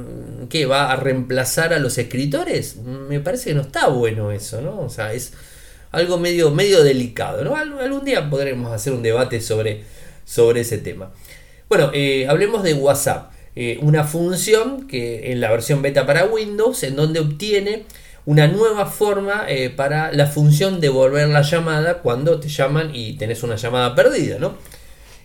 ¿qué 0.49 0.65
va 0.65 0.91
a 0.91 0.97
reemplazar 0.97 1.73
a 1.73 1.79
los 1.79 1.97
escritores? 1.97 2.75
Me 2.77 3.21
parece 3.21 3.51
que 3.51 3.55
no 3.55 3.61
está 3.61 3.87
bueno 3.87 4.31
eso, 4.31 4.61
¿no? 4.61 4.81
O 4.81 4.89
sea, 4.89 5.13
es 5.13 5.33
algo 5.91 6.17
medio, 6.17 6.51
medio 6.51 6.83
delicado, 6.83 7.43
¿no? 7.43 7.55
Algún 7.55 8.03
día 8.03 8.29
podremos 8.29 8.73
hacer 8.73 8.91
un 8.91 9.03
debate 9.03 9.39
sobre 9.39 9.83
sobre 10.25 10.61
ese 10.61 10.77
tema. 10.77 11.11
Bueno, 11.69 11.91
eh, 11.93 12.27
hablemos 12.27 12.63
de 12.63 12.73
WhatsApp, 12.73 13.31
eh, 13.55 13.77
una 13.81 14.03
función 14.03 14.87
que 14.87 15.31
en 15.31 15.41
la 15.41 15.51
versión 15.51 15.81
beta 15.81 16.05
para 16.05 16.25
Windows, 16.25 16.83
en 16.83 16.95
donde 16.95 17.19
obtiene 17.19 17.85
una 18.25 18.47
nueva 18.47 18.85
forma 18.85 19.43
eh, 19.47 19.69
para 19.69 20.13
la 20.13 20.27
función 20.27 20.79
de 20.79 20.87
volver 20.89 21.27
la 21.29 21.41
llamada 21.41 21.97
cuando 21.99 22.39
te 22.39 22.49
llaman 22.49 22.91
y 22.93 23.13
tenés 23.13 23.41
una 23.43 23.55
llamada 23.55 23.95
perdida, 23.95 24.37
¿no? 24.39 24.53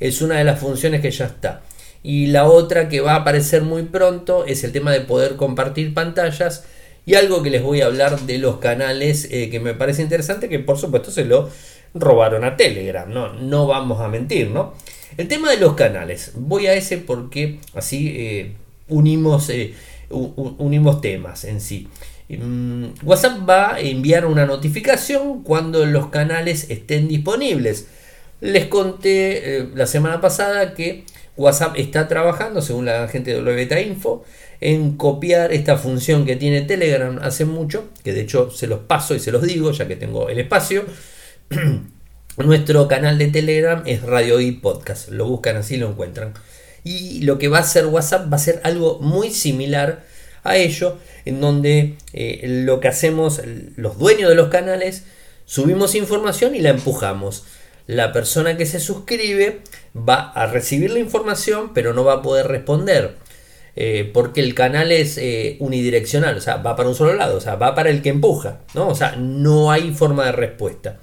Es 0.00 0.20
una 0.20 0.38
de 0.38 0.44
las 0.44 0.58
funciones 0.58 1.00
que 1.00 1.10
ya 1.10 1.26
está. 1.26 1.62
Y 2.02 2.26
la 2.26 2.46
otra 2.46 2.88
que 2.88 3.00
va 3.00 3.12
a 3.12 3.16
aparecer 3.16 3.62
muy 3.62 3.84
pronto 3.84 4.44
es 4.44 4.64
el 4.64 4.72
tema 4.72 4.92
de 4.92 5.00
poder 5.00 5.36
compartir 5.36 5.94
pantallas 5.94 6.64
y 7.06 7.14
algo 7.14 7.42
que 7.42 7.50
les 7.50 7.62
voy 7.62 7.80
a 7.80 7.86
hablar 7.86 8.20
de 8.20 8.38
los 8.38 8.58
canales 8.58 9.28
eh, 9.30 9.50
que 9.50 9.60
me 9.60 9.74
parece 9.74 10.02
interesante, 10.02 10.48
que 10.48 10.58
por 10.58 10.78
supuesto 10.78 11.10
se 11.10 11.24
lo 11.24 11.50
robaron 11.94 12.44
a 12.44 12.56
Telegram, 12.56 13.08
¿no? 13.08 13.32
No 13.34 13.66
vamos 13.66 14.00
a 14.00 14.08
mentir, 14.08 14.50
¿no? 14.50 14.74
El 15.16 15.28
tema 15.28 15.50
de 15.50 15.58
los 15.58 15.74
canales, 15.74 16.32
voy 16.34 16.66
a 16.66 16.74
ese 16.74 16.98
porque 16.98 17.60
así 17.74 18.12
eh, 18.16 18.52
unimos, 18.88 19.48
eh, 19.50 19.74
unimos 20.10 21.00
temas 21.00 21.44
en 21.44 21.60
sí. 21.60 21.88
Mm, 22.28 22.86
WhatsApp 23.04 23.48
va 23.48 23.74
a 23.74 23.80
enviar 23.80 24.26
una 24.26 24.44
notificación 24.44 25.42
cuando 25.44 25.86
los 25.86 26.08
canales 26.08 26.68
estén 26.70 27.06
disponibles. 27.08 27.86
Les 28.40 28.66
conté 28.66 29.68
la 29.74 29.86
semana 29.86 30.20
pasada 30.20 30.74
que 30.74 31.04
WhatsApp 31.36 31.76
está 31.76 32.08
trabajando, 32.08 32.62
según 32.62 32.86
la 32.86 33.08
gente 33.08 33.32
de 33.32 33.42
WTA 33.42 33.80
Info, 33.80 34.24
en 34.60 34.96
copiar 34.96 35.52
esta 35.52 35.76
función 35.76 36.24
que 36.24 36.36
tiene 36.36 36.62
Telegram 36.62 37.18
hace 37.22 37.44
mucho, 37.44 37.88
que 38.02 38.12
de 38.12 38.22
hecho 38.22 38.50
se 38.50 38.66
los 38.66 38.80
paso 38.80 39.14
y 39.14 39.20
se 39.20 39.32
los 39.32 39.42
digo, 39.42 39.70
ya 39.72 39.88
que 39.88 39.96
tengo 39.96 40.28
el 40.28 40.38
espacio. 40.38 40.84
Nuestro 42.36 42.88
canal 42.88 43.18
de 43.18 43.28
Telegram 43.28 43.82
es 43.86 44.02
Radio 44.02 44.40
y 44.40 44.52
Podcast, 44.52 45.08
lo 45.10 45.26
buscan 45.26 45.56
así 45.56 45.76
lo 45.76 45.88
encuentran. 45.88 46.34
Y 46.82 47.22
lo 47.22 47.38
que 47.38 47.48
va 47.48 47.58
a 47.58 47.62
hacer 47.62 47.86
WhatsApp 47.86 48.32
va 48.32 48.36
a 48.36 48.40
ser 48.40 48.60
algo 48.64 48.98
muy 49.00 49.30
similar 49.30 50.04
a 50.42 50.56
ello, 50.56 50.98
en 51.24 51.40
donde 51.40 51.96
eh, 52.12 52.42
lo 52.64 52.80
que 52.80 52.88
hacemos 52.88 53.40
los 53.76 53.98
dueños 53.98 54.28
de 54.28 54.34
los 54.34 54.48
canales, 54.48 55.04
subimos 55.46 55.94
información 55.94 56.54
y 56.54 56.60
la 56.60 56.70
empujamos. 56.70 57.44
La 57.86 58.12
persona 58.12 58.56
que 58.56 58.66
se 58.66 58.80
suscribe 58.80 59.60
va 59.96 60.30
a 60.32 60.46
recibir 60.46 60.90
la 60.90 60.98
información, 60.98 61.72
pero 61.72 61.94
no 61.94 62.04
va 62.04 62.14
a 62.14 62.22
poder 62.22 62.48
responder. 62.48 63.16
Eh, 63.76 64.10
porque 64.12 64.40
el 64.40 64.54
canal 64.54 64.92
es 64.92 65.18
eh, 65.18 65.56
unidireccional, 65.58 66.36
o 66.36 66.40
sea, 66.40 66.58
va 66.58 66.76
para 66.76 66.88
un 66.88 66.94
solo 66.94 67.14
lado, 67.14 67.38
o 67.38 67.40
sea, 67.40 67.56
va 67.56 67.74
para 67.74 67.90
el 67.90 68.02
que 68.02 68.10
empuja, 68.10 68.60
¿no? 68.72 68.88
O 68.88 68.94
sea, 68.94 69.16
no 69.16 69.72
hay 69.72 69.92
forma 69.92 70.26
de 70.26 70.32
respuesta. 70.32 71.00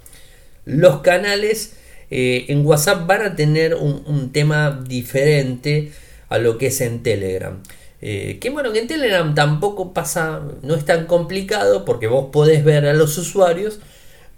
Los 0.64 1.00
canales 1.00 1.74
eh, 2.10 2.46
en 2.48 2.64
WhatsApp 2.66 3.06
van 3.06 3.22
a 3.22 3.36
tener 3.36 3.74
un, 3.74 4.32
tema 4.32 4.82
diferente 4.86 5.92
a 6.28 6.38
lo 6.38 6.58
que 6.58 6.68
es 6.68 6.80
en 6.80 7.02
Telegram. 7.02 7.62
que 8.00 8.50
bueno, 8.52 8.72
que 8.72 8.80
en 8.80 8.88
Telegram 8.88 9.34
tampoco 9.34 9.92
pasa, 9.92 10.42
no 10.62 10.74
es 10.74 10.84
tan 10.84 11.06
complicado 11.06 11.84
porque 11.84 12.06
vos 12.06 12.30
podés 12.32 12.64
ver 12.64 12.86
a 12.86 12.92
los 12.92 13.16
usuarios, 13.18 13.80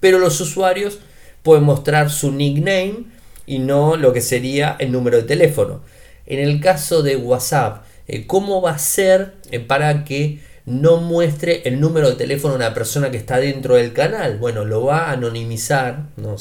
pero 0.00 0.19
los 0.19 0.40
usuarios 0.40 0.99
pueden 1.43 1.64
mostrar 1.64 2.11
su 2.11 2.33
nickname 2.33 3.04
y 3.47 3.59
no 3.59 3.97
lo 3.97 4.12
que 4.12 4.21
sería 4.21 4.76
el 4.78 4.93
número 4.93 5.19
de 5.19 5.25
teléfono. 5.25 5.83
En 6.26 6.40
el 6.40 6.61
caso 6.61 7.02
de 7.02 7.16
WhatsApp, 7.16 7.85
eh, 8.09 8.26
cómo 8.26 8.61
va 8.62 8.73
a 8.73 8.78
ser 8.78 9.35
eh, 9.50 9.61
para 9.61 10.04
que 10.04 10.40
no 10.66 10.99
muestre 10.99 11.62
el 11.66 11.80
número 11.80 12.09
de 12.11 12.16
teléfono 12.16 12.54
de 12.54 12.61
una 12.61 12.75
persona 12.75 13.11
que 13.11 13.16
está 13.16 13.38
dentro 13.38 13.76
del 13.76 13.92
canal. 13.92 14.38
Bueno, 14.38 14.64
lo 14.64 14.85
va 14.85 15.06
a 15.09 15.12
anonimizar, 15.12 16.06
¿no? 16.16 16.37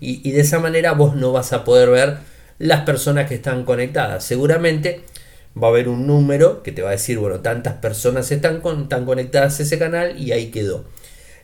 y, 0.00 0.30
de 0.30 0.40
esa 0.40 0.58
manera 0.58 0.92
vos 0.92 1.16
no 1.16 1.32
vas 1.32 1.52
a 1.52 1.64
poder 1.64 1.90
ver 1.90 2.18
las 2.58 2.82
personas 2.82 3.28
que 3.28 3.36
están 3.36 3.64
conectadas. 3.64 4.24
Seguramente 4.24 5.02
va 5.60 5.68
a 5.68 5.70
haber 5.70 5.88
un 5.88 6.06
número 6.06 6.62
que 6.62 6.72
te 6.72 6.82
va 6.82 6.90
a 6.90 6.92
decir, 6.92 7.18
bueno, 7.18 7.40
tantas 7.40 7.74
personas 7.74 8.30
están, 8.30 8.62
están 8.82 9.04
conectadas 9.04 9.58
a 9.60 9.62
ese 9.62 9.78
canal 9.78 10.20
y 10.20 10.32
ahí 10.32 10.50
quedó. 10.50 10.84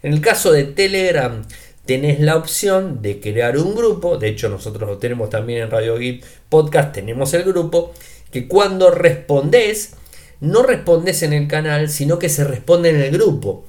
En 0.02 0.12
el 0.12 0.20
caso 0.20 0.52
de 0.52 0.64
Telegram, 0.64 1.44
tenés 1.86 2.20
la 2.20 2.36
opción 2.36 3.02
de 3.02 3.20
crear 3.20 3.56
un 3.56 3.74
grupo. 3.74 4.18
De 4.18 4.28
hecho, 4.28 4.48
nosotros 4.48 4.88
lo 4.88 4.98
tenemos 4.98 5.30
también 5.30 5.62
en 5.62 5.70
Radio 5.70 5.96
Geek 5.96 6.24
Podcast, 6.48 6.92
tenemos 6.92 7.32
el 7.34 7.44
grupo 7.44 7.92
que 8.30 8.46
cuando 8.46 8.90
respondes, 8.90 9.94
no 10.40 10.62
respondes 10.62 11.22
en 11.22 11.32
el 11.32 11.48
canal, 11.48 11.88
sino 11.88 12.18
que 12.18 12.28
se 12.28 12.44
responde 12.44 12.90
en 12.90 13.00
el 13.00 13.10
grupo. 13.10 13.64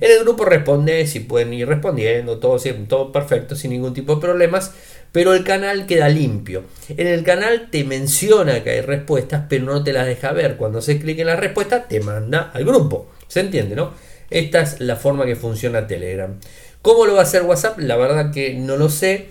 En 0.00 0.10
el 0.10 0.20
grupo 0.20 0.44
respondes 0.44 1.14
y 1.14 1.20
pueden 1.20 1.52
ir 1.52 1.68
respondiendo, 1.68 2.38
todo, 2.38 2.58
todo 2.88 3.12
perfecto, 3.12 3.54
sin 3.54 3.70
ningún 3.70 3.94
tipo 3.94 4.16
de 4.16 4.20
problemas, 4.20 4.72
pero 5.12 5.34
el 5.34 5.44
canal 5.44 5.86
queda 5.86 6.08
limpio. 6.08 6.64
En 6.88 7.06
el 7.06 7.22
canal 7.22 7.68
te 7.70 7.84
menciona 7.84 8.64
que 8.64 8.70
hay 8.70 8.80
respuestas, 8.80 9.44
pero 9.48 9.64
no 9.66 9.84
te 9.84 9.92
las 9.92 10.06
deja 10.06 10.32
ver. 10.32 10.56
Cuando 10.56 10.82
se 10.82 10.98
clic 10.98 11.20
en 11.20 11.28
la 11.28 11.36
respuesta, 11.36 11.86
te 11.86 12.00
manda 12.00 12.50
al 12.52 12.64
grupo. 12.64 13.08
¿Se 13.28 13.40
entiende, 13.40 13.76
no? 13.76 13.92
Esta 14.30 14.62
es 14.62 14.80
la 14.80 14.96
forma 14.96 15.26
que 15.26 15.36
funciona 15.36 15.86
Telegram. 15.86 16.34
¿Cómo 16.82 17.06
lo 17.06 17.14
va 17.14 17.20
a 17.20 17.22
hacer 17.22 17.42
WhatsApp? 17.42 17.78
La 17.78 17.96
verdad 17.96 18.32
que 18.32 18.54
no 18.54 18.76
lo 18.76 18.88
sé, 18.88 19.28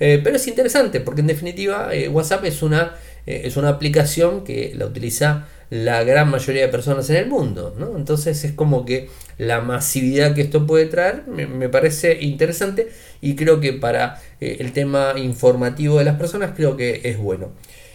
eh, 0.00 0.20
pero 0.24 0.36
es 0.36 0.46
interesante 0.46 1.00
porque 1.00 1.20
en 1.20 1.26
definitiva 1.26 1.94
eh, 1.94 2.08
WhatsApp 2.08 2.44
es 2.46 2.62
una 2.62 2.94
eh, 3.26 3.42
es 3.44 3.56
una 3.56 3.70
aplicación 3.70 4.44
que 4.44 4.72
la 4.76 4.86
utiliza 4.86 5.48
la 5.70 6.04
gran 6.04 6.30
mayoría 6.30 6.62
de 6.62 6.68
personas 6.68 7.08
en 7.10 7.16
el 7.16 7.26
mundo. 7.26 7.74
Entonces 7.96 8.44
es 8.44 8.52
como 8.52 8.84
que 8.84 9.08
la 9.38 9.60
masividad 9.60 10.34
que 10.34 10.42
esto 10.42 10.66
puede 10.66 10.86
traer 10.86 11.24
me, 11.26 11.68
parece 11.68 12.22
interesante 12.22 12.88
y 13.20 13.34
creo 13.34 13.60
que 13.60 13.72
para 13.72 14.22
eh, 14.40 14.58
el 14.60 14.72
tema 14.72 15.14
informativo 15.16 15.98
de 15.98 16.04
las 16.04 16.16
personas 16.16 16.52
creo 16.56 16.76
que 16.76 17.00
es 17.04 17.18
bueno. 17.18 17.50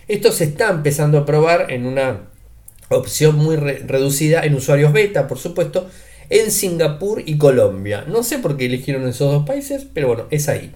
Esto 0.08 0.32
se 0.32 0.44
está 0.46 0.70
empezando 0.70 1.18
a 1.18 1.26
probar 1.26 1.72
en 1.72 1.86
una 1.86 2.30
opción 2.90 3.38
muy 3.38 3.56
reducida 3.56 4.44
en 4.44 4.56
usuarios 4.56 4.92
beta, 4.92 5.28
por 5.28 5.38
supuesto, 5.38 5.90
en 6.30 6.52
Singapur 6.52 7.24
y 7.26 7.38
Colombia. 7.38 8.04
No 8.08 8.24
sé 8.24 8.40
por 8.40 8.58
qué 8.58 8.66
eligieron 8.66 9.08
esos 9.08 9.32
dos 9.32 9.46
países, 9.46 9.86
pero 9.94 10.08
bueno, 10.08 10.26
es 10.30 10.50
ahí. 10.50 10.72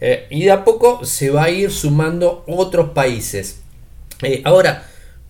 Eh, 0.00 0.26
y 0.30 0.44
de 0.44 0.52
a 0.52 0.64
poco 0.64 1.04
se 1.04 1.30
va 1.30 1.44
a 1.44 1.50
ir 1.50 1.70
sumando 1.70 2.44
otros 2.46 2.90
países. 2.90 3.60
Eh, 4.22 4.42
ahora, 4.44 4.86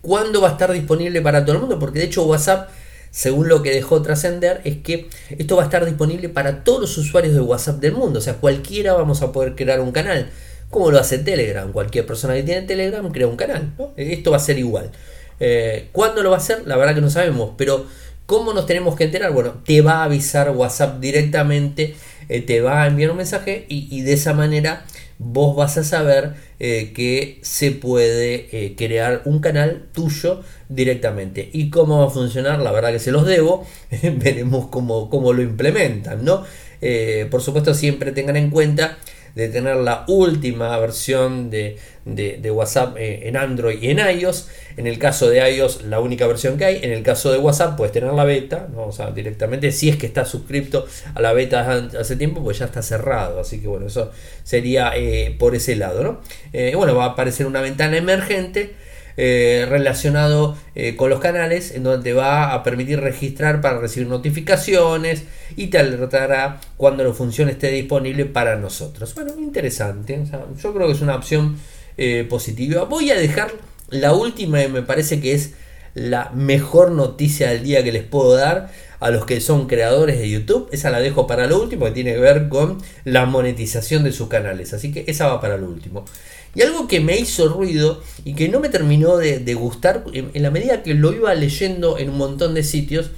¿cuándo 0.08 0.40
va 0.40 0.48
a 0.48 0.52
estar 0.52 0.72
disponible 0.72 1.20
para 1.20 1.44
todo 1.44 1.56
el 1.56 1.60
mundo? 1.60 1.78
Porque 1.78 1.98
de 1.98 2.06
hecho 2.06 2.24
WhatsApp, 2.24 2.70
según 3.10 3.48
lo 3.48 3.62
que 3.62 3.72
dejó 3.72 4.00
trascender, 4.00 4.62
es 4.64 4.78
que 4.78 5.10
esto 5.28 5.56
va 5.56 5.62
a 5.62 5.64
estar 5.66 5.84
disponible 5.84 6.30
para 6.30 6.64
todos 6.64 6.80
los 6.80 6.96
usuarios 6.96 7.34
de 7.34 7.40
WhatsApp 7.40 7.78
del 7.78 7.92
mundo. 7.92 8.18
O 8.18 8.22
sea, 8.22 8.34
cualquiera 8.34 8.94
vamos 8.94 9.20
a 9.20 9.32
poder 9.32 9.54
crear 9.54 9.80
un 9.80 9.92
canal. 9.92 10.30
Como 10.70 10.90
lo 10.90 10.98
hace 10.98 11.18
Telegram. 11.18 11.70
Cualquier 11.72 12.06
persona 12.06 12.34
que 12.34 12.42
tiene 12.42 12.62
Telegram 12.62 13.06
crea 13.12 13.26
un 13.26 13.36
canal. 13.36 13.74
Esto 13.96 14.30
va 14.30 14.38
a 14.38 14.40
ser 14.40 14.58
igual. 14.58 14.90
Eh, 15.40 15.88
¿Cuándo 15.92 16.22
lo 16.22 16.30
va 16.30 16.36
a 16.36 16.40
hacer? 16.40 16.62
La 16.66 16.78
verdad 16.78 16.94
que 16.94 17.02
no 17.02 17.10
sabemos. 17.10 17.50
Pero 17.58 17.84
¿cómo 18.24 18.54
nos 18.54 18.64
tenemos 18.64 18.96
que 18.96 19.04
enterar? 19.04 19.32
Bueno, 19.32 19.56
te 19.66 19.82
va 19.82 20.00
a 20.00 20.04
avisar 20.04 20.50
WhatsApp 20.50 21.00
directamente. 21.00 21.96
Eh, 22.30 22.40
te 22.40 22.62
va 22.62 22.82
a 22.82 22.86
enviar 22.86 23.10
un 23.10 23.18
mensaje 23.18 23.66
y, 23.68 24.00
de 24.02 24.12
esa 24.14 24.32
manera 24.32 24.84
vos 25.18 25.56
vas 25.56 25.76
a 25.78 25.84
saber 25.84 26.34
eh, 26.58 26.92
que 26.94 27.38
se 27.42 27.72
puede 27.72 28.74
crear 28.76 29.22
un 29.24 29.40
canal 29.40 29.86
tuyo 29.92 30.42
directamente. 30.68 31.48
¿Y 31.52 31.70
cómo 31.70 32.00
va 32.00 32.06
a 32.06 32.10
funcionar? 32.10 32.60
La 32.60 32.72
verdad 32.72 32.92
que 32.92 32.98
se 32.98 33.12
los 33.12 33.26
debo. 33.26 33.66
Veremos 34.02 34.68
cómo, 34.68 35.10
cómo, 35.10 35.32
lo 35.32 35.42
implementan, 35.42 36.24
¿no? 36.24 36.44
por 37.30 37.42
supuesto, 37.42 37.74
siempre 37.74 38.12
tengan 38.12 38.36
en 38.36 38.50
cuenta 38.50 38.98
de 39.38 39.48
tener 39.48 39.76
la 39.76 40.04
última 40.08 40.76
versión 40.78 41.48
de, 41.48 41.78
WhatsApp 42.50 42.96
eh, 42.98 43.28
en 43.28 43.36
Android 43.36 43.80
y 43.80 43.90
en 43.90 44.00
iOS. 44.00 44.48
En 44.76 44.88
el 44.88 44.98
caso 44.98 45.30
de 45.30 45.48
iOS, 45.48 45.84
la 45.84 46.00
única 46.00 46.26
versión 46.26 46.58
que 46.58 46.64
hay. 46.64 46.80
En 46.82 46.90
el 46.90 47.04
caso 47.04 47.30
de 47.30 47.38
WhatsApp, 47.38 47.76
puedes 47.76 47.92
tener 47.92 48.12
la 48.12 48.24
beta, 48.24 48.66
¿no? 48.74 48.90
directamente. 49.12 49.70
Si 49.70 49.88
es 49.88 49.96
que 49.96 50.06
estás 50.06 50.28
suscrito 50.28 50.86
a 51.14 51.20
la 51.20 51.32
beta 51.32 51.88
hace 52.00 52.16
tiempo, 52.16 52.42
pues 52.42 52.58
ya 52.58 52.64
está 52.64 52.82
cerrado. 52.82 53.38
Así 53.38 53.60
que 53.60 53.68
bueno, 53.68 53.86
eso 53.86 54.10
sería 54.42 54.90
eh, 54.96 55.36
por 55.38 55.54
ese 55.54 55.76
lado. 55.76 56.02
¿no? 56.02 56.20
Eh, 56.52 56.72
bueno, 56.74 56.96
va 56.96 57.04
a 57.04 57.08
aparecer 57.10 57.46
una 57.46 57.60
ventana 57.60 57.96
emergente 57.96 58.74
eh, 59.20 59.66
relacionado 59.68 60.56
eh, 60.76 60.94
con 60.94 61.10
los 61.10 61.18
canales 61.18 61.72
en 61.72 61.82
donde 61.82 62.04
te 62.04 62.12
va 62.12 62.54
a 62.54 62.62
permitir 62.62 63.00
registrar 63.00 63.60
para 63.60 63.80
recibir 63.80 64.06
notificaciones 64.06 65.24
y 65.56 65.66
te 65.66 65.78
alertará 65.78 66.60
cuando 66.76 67.02
la 67.02 67.12
función 67.12 67.48
esté 67.48 67.68
disponible 67.72 68.26
para 68.26 68.54
nosotros. 68.54 69.12
Bueno, 69.16 69.32
interesante. 69.36 70.22
yo 70.62 70.72
creo 70.72 70.86
que 70.86 70.92
es 70.92 71.00
una 71.00 71.16
opción 71.16 71.56
eh, 71.96 72.28
positiva. 72.30 72.84
Voy 72.84 73.10
a 73.10 73.16
dejar 73.16 73.50
la 73.90 74.12
última 74.12 74.62
y 74.62 74.68
me 74.68 74.82
parece 74.82 75.20
que 75.20 75.34
es 75.34 75.54
la 75.94 76.30
mejor 76.30 76.92
noticia 76.92 77.50
del 77.50 77.64
día 77.64 77.82
que 77.82 77.90
les 77.90 78.04
puedo 78.04 78.36
dar 78.36 78.70
a 79.00 79.10
los 79.10 79.26
que 79.26 79.40
son 79.40 79.66
creadores 79.66 80.20
de 80.20 80.30
YouTube. 80.30 80.68
Esa 80.70 80.90
la 80.90 81.00
dejo 81.00 81.26
para 81.26 81.48
lo 81.48 81.60
último, 81.60 81.86
que 81.86 81.90
tiene 81.90 82.14
que 82.14 82.20
ver 82.20 82.48
con 82.48 82.78
la 83.04 83.26
monetización 83.26 84.04
de 84.04 84.12
sus 84.12 84.28
canales. 84.28 84.72
Así 84.74 84.92
que 84.92 85.04
esa 85.08 85.26
va 85.26 85.40
para 85.40 85.56
lo 85.56 85.66
último. 85.66 86.04
Y 86.54 86.62
algo 86.62 86.88
que 86.88 87.00
me 87.00 87.16
hizo 87.18 87.48
ruido 87.48 88.02
y 88.24 88.34
que 88.34 88.48
no 88.48 88.60
me 88.60 88.68
terminó 88.68 89.16
de, 89.16 89.54
gustar, 89.54 90.04
en, 90.12 90.30
la 90.42 90.50
medida 90.50 90.82
que 90.82 90.94
lo 90.94 91.12
iba 91.12 91.34
leyendo 91.34 91.98
en 91.98 92.10
un 92.10 92.18
montón 92.18 92.54
de 92.54 92.62
sitios, 92.62 93.10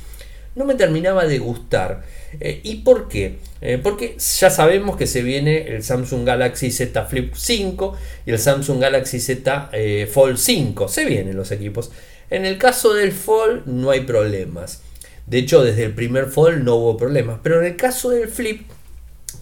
no 0.54 0.64
me 0.64 0.74
terminaba 0.74 1.26
de 1.26 1.38
gustar. 1.38 2.02
Eh, 2.40 2.60
¿Y 2.62 2.76
por 2.76 3.08
qué? 3.08 3.38
Eh, 3.60 3.78
porque 3.82 4.16
ya 4.18 4.50
sabemos 4.50 4.96
que 4.96 5.06
se 5.06 5.22
viene 5.22 5.74
el 5.74 5.82
Samsung 5.82 6.24
Galaxy 6.24 6.70
Z 6.70 7.04
Flip 7.06 7.34
5 7.34 7.96
y 8.26 8.30
el 8.30 8.38
Samsung 8.38 8.80
Galaxy 8.80 9.20
Z 9.20 9.70
eh, 9.72 10.08
Fold 10.10 10.36
5. 10.36 10.88
Se 10.88 11.04
vienen 11.04 11.36
los 11.36 11.50
equipos. 11.50 11.90
En 12.30 12.44
el 12.44 12.58
caso 12.58 12.94
del 12.94 13.12
Fold 13.12 13.66
no 13.66 13.90
hay 13.90 14.00
problemas. 14.00 14.82
De 15.26 15.38
hecho, 15.38 15.62
desde 15.62 15.84
el 15.84 15.94
primer 15.94 16.26
Fold 16.26 16.62
no 16.62 16.76
hubo 16.76 16.96
problemas. 16.96 17.40
Pero 17.42 17.60
en 17.60 17.66
el 17.66 17.76
caso 17.76 18.10
del 18.10 18.28
Flip, 18.28 18.62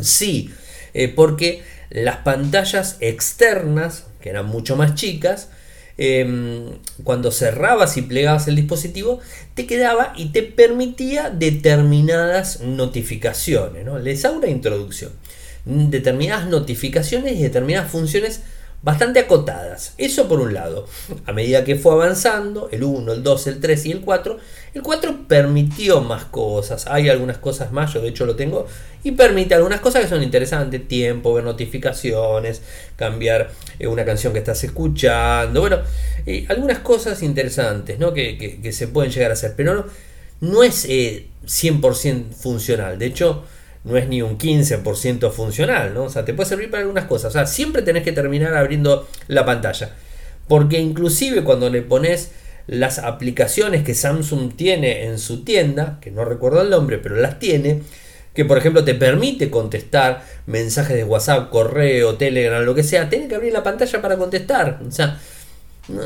sí. 0.00 0.50
porque 1.14 1.62
las 1.90 2.18
pantallas 2.18 2.96
externas, 3.00 4.04
que 4.20 4.30
eran 4.30 4.46
mucho 4.46 4.76
más 4.76 4.94
chicas, 4.94 5.48
em, 5.96 6.78
cuando 7.02 7.30
cerrabas 7.30 7.96
y 7.96 8.02
plegabas 8.02 8.48
el 8.48 8.56
dispositivo, 8.56 9.20
te 9.54 9.66
quedaba 9.66 10.12
y 10.16 10.26
te 10.26 10.42
permitía 10.42 11.30
determinadas 11.30 12.60
notificaciones. 12.60 13.84
¿no? 13.84 13.98
Les 13.98 14.24
hago 14.24 14.36
una 14.36 14.48
introducción. 14.48 15.12
Determinadas 15.64 16.46
notificaciones 16.46 17.36
y 17.36 17.42
determinadas 17.42 17.90
funciones 17.90 18.40
bastante 18.82 19.18
acotadas. 19.20 19.94
Eso 19.98 20.28
por 20.28 20.40
un 20.40 20.54
lado. 20.54 20.86
A 21.26 21.32
medida 21.32 21.64
que 21.64 21.76
fue 21.76 21.92
avanzando, 21.92 22.68
el 22.70 22.84
1, 22.84 23.12
el 23.12 23.22
2, 23.22 23.46
el 23.48 23.60
3 23.60 23.86
y 23.86 23.92
el 23.92 24.00
4, 24.00 24.38
el 24.74 24.82
4 24.82 25.26
permitió 25.26 26.00
más 26.00 26.24
cosas. 26.24 26.86
Hay 26.86 27.08
algunas 27.08 27.38
cosas 27.38 27.72
más, 27.72 27.92
yo 27.92 28.00
de 28.00 28.08
hecho 28.08 28.24
lo 28.24 28.36
tengo, 28.36 28.66
y 29.02 29.12
permite 29.12 29.54
algunas 29.54 29.80
cosas 29.80 30.02
que 30.02 30.08
son 30.08 30.22
interesantes. 30.22 30.86
Tiempo, 30.86 31.34
ver 31.34 31.44
notificaciones, 31.44 32.62
cambiar 32.96 33.50
eh, 33.78 33.86
una 33.86 34.04
canción 34.04 34.32
que 34.32 34.38
estás 34.38 34.62
escuchando. 34.64 35.60
Bueno, 35.60 35.78
eh, 36.26 36.46
algunas 36.48 36.78
cosas 36.78 37.22
interesantes 37.22 37.98
¿no? 37.98 38.12
que, 38.12 38.60
se 38.72 38.88
pueden 38.88 39.10
llegar 39.10 39.30
a 39.30 39.34
hacer, 39.34 39.54
pero 39.56 39.74
no, 39.74 39.86
no 40.40 40.62
es 40.62 40.88
100% 40.88 42.04
eh, 42.04 42.24
funcional. 42.36 42.98
De 42.98 43.06
hecho, 43.06 43.44
no 43.84 43.96
es 43.96 44.08
ni 44.08 44.22
un 44.22 44.38
15% 44.38 45.30
funcional, 45.30 45.94
¿no? 45.94 46.04
O 46.04 46.10
sea, 46.10 46.24
te 46.24 46.34
puede 46.34 46.48
servir 46.48 46.70
para 46.70 46.82
algunas 46.82 47.04
cosas. 47.04 47.30
O 47.30 47.32
sea, 47.32 47.46
siempre 47.46 47.82
tenés 47.82 48.02
que 48.02 48.12
terminar 48.12 48.54
abriendo 48.54 49.08
la 49.28 49.44
pantalla. 49.44 49.94
Porque 50.46 50.78
inclusive 50.78 51.44
cuando 51.44 51.70
le 51.70 51.82
pones 51.82 52.32
las 52.66 52.98
aplicaciones 52.98 53.82
que 53.82 53.94
Samsung 53.94 54.54
tiene 54.54 55.06
en 55.06 55.18
su 55.18 55.44
tienda, 55.44 55.98
que 56.00 56.10
no 56.10 56.24
recuerdo 56.24 56.62
el 56.62 56.70
nombre, 56.70 56.98
pero 56.98 57.16
las 57.16 57.38
tiene, 57.38 57.82
que 58.34 58.44
por 58.44 58.58
ejemplo 58.58 58.84
te 58.84 58.94
permite 58.94 59.50
contestar 59.50 60.24
mensajes 60.46 60.96
de 60.96 61.04
WhatsApp, 61.04 61.50
correo, 61.50 62.16
Telegram, 62.16 62.62
lo 62.62 62.74
que 62.74 62.82
sea, 62.82 63.08
tiene 63.08 63.26
que 63.26 63.34
abrir 63.34 63.52
la 63.52 63.62
pantalla 63.62 64.02
para 64.02 64.16
contestar. 64.16 64.80
O 64.86 64.92
sea, 64.92 65.18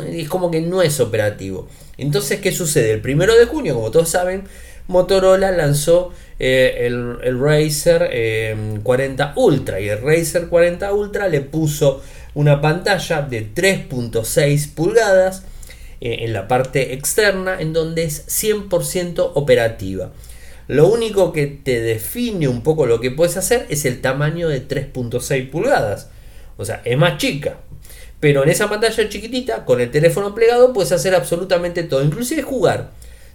es 0.08 0.28
como 0.28 0.50
que 0.50 0.60
no 0.60 0.82
es 0.82 1.00
operativo. 1.00 1.68
Entonces, 1.98 2.40
¿qué 2.40 2.52
sucede? 2.52 2.92
El 2.92 3.00
primero 3.00 3.36
de 3.36 3.46
junio, 3.46 3.74
como 3.74 3.90
todos 3.90 4.08
saben, 4.08 4.44
Motorola 4.88 5.50
lanzó 5.50 6.12
eh, 6.38 6.86
el, 6.86 7.18
el, 7.22 7.40
Razer 7.40 8.10
40 8.82 9.24
eh, 9.24 9.32
Ultra 9.36 9.80
y 9.80 9.88
el 9.88 10.00
Razer 10.02 10.48
40 10.48 10.92
Ultra 10.92 11.28
le 11.28 11.40
puso 11.40 12.02
una 12.34 12.60
pantalla 12.60 13.22
de 13.22 13.54
3.6 13.54 14.74
pulgadas 14.74 15.44
eh, 16.00 16.24
en 16.24 16.32
la 16.32 16.48
parte 16.48 16.94
externa 16.94 17.60
en 17.60 17.72
donde 17.72 18.04
es 18.04 18.26
100% 18.26 19.32
operativa. 19.34 20.12
Lo 20.68 20.88
único 20.88 21.32
que 21.32 21.46
te 21.46 21.80
define 21.80 22.48
un 22.48 22.62
poco 22.62 22.86
lo 22.86 23.00
que 23.00 23.10
puedes 23.10 23.36
hacer 23.36 23.66
es 23.68 23.84
el 23.84 24.00
tamaño 24.00 24.48
de 24.48 24.66
3.6 24.66 25.50
pulgadas. 25.50 26.08
O 26.56 26.64
sea, 26.64 26.82
es 26.84 26.96
más 26.96 27.18
chica. 27.18 27.58
Pero 28.20 28.42
en 28.44 28.50
esa 28.50 28.68
pantalla 28.68 29.08
chiquitita, 29.08 29.64
con 29.64 29.80
el 29.80 29.90
teléfono 29.90 30.34
plegado, 30.34 30.72
puedes 30.72 30.92
hacer 30.92 31.14
absolutamente 31.14 31.82
todo, 31.82 32.04
inclusive 32.04 32.42
jugar. 32.42 32.90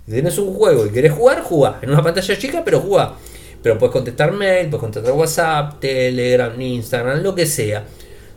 Si 0.07 0.13
tienes 0.13 0.37
un 0.37 0.53
juego 0.53 0.85
y 0.85 0.89
quieres 0.89 1.11
jugar, 1.11 1.41
juega. 1.41 1.79
En 1.81 1.89
una 1.89 2.01
pantalla 2.01 2.37
chica, 2.37 2.63
pero 2.63 2.79
juega. 2.79 3.15
Pero 3.61 3.77
puedes 3.77 3.91
contestar 3.91 4.31
mail, 4.31 4.69
puedes 4.69 4.79
contestar 4.79 5.11
WhatsApp, 5.11 5.81
Telegram, 5.81 6.61
Instagram, 6.61 7.21
lo 7.23 7.35
que 7.35 7.45
sea. 7.45 7.83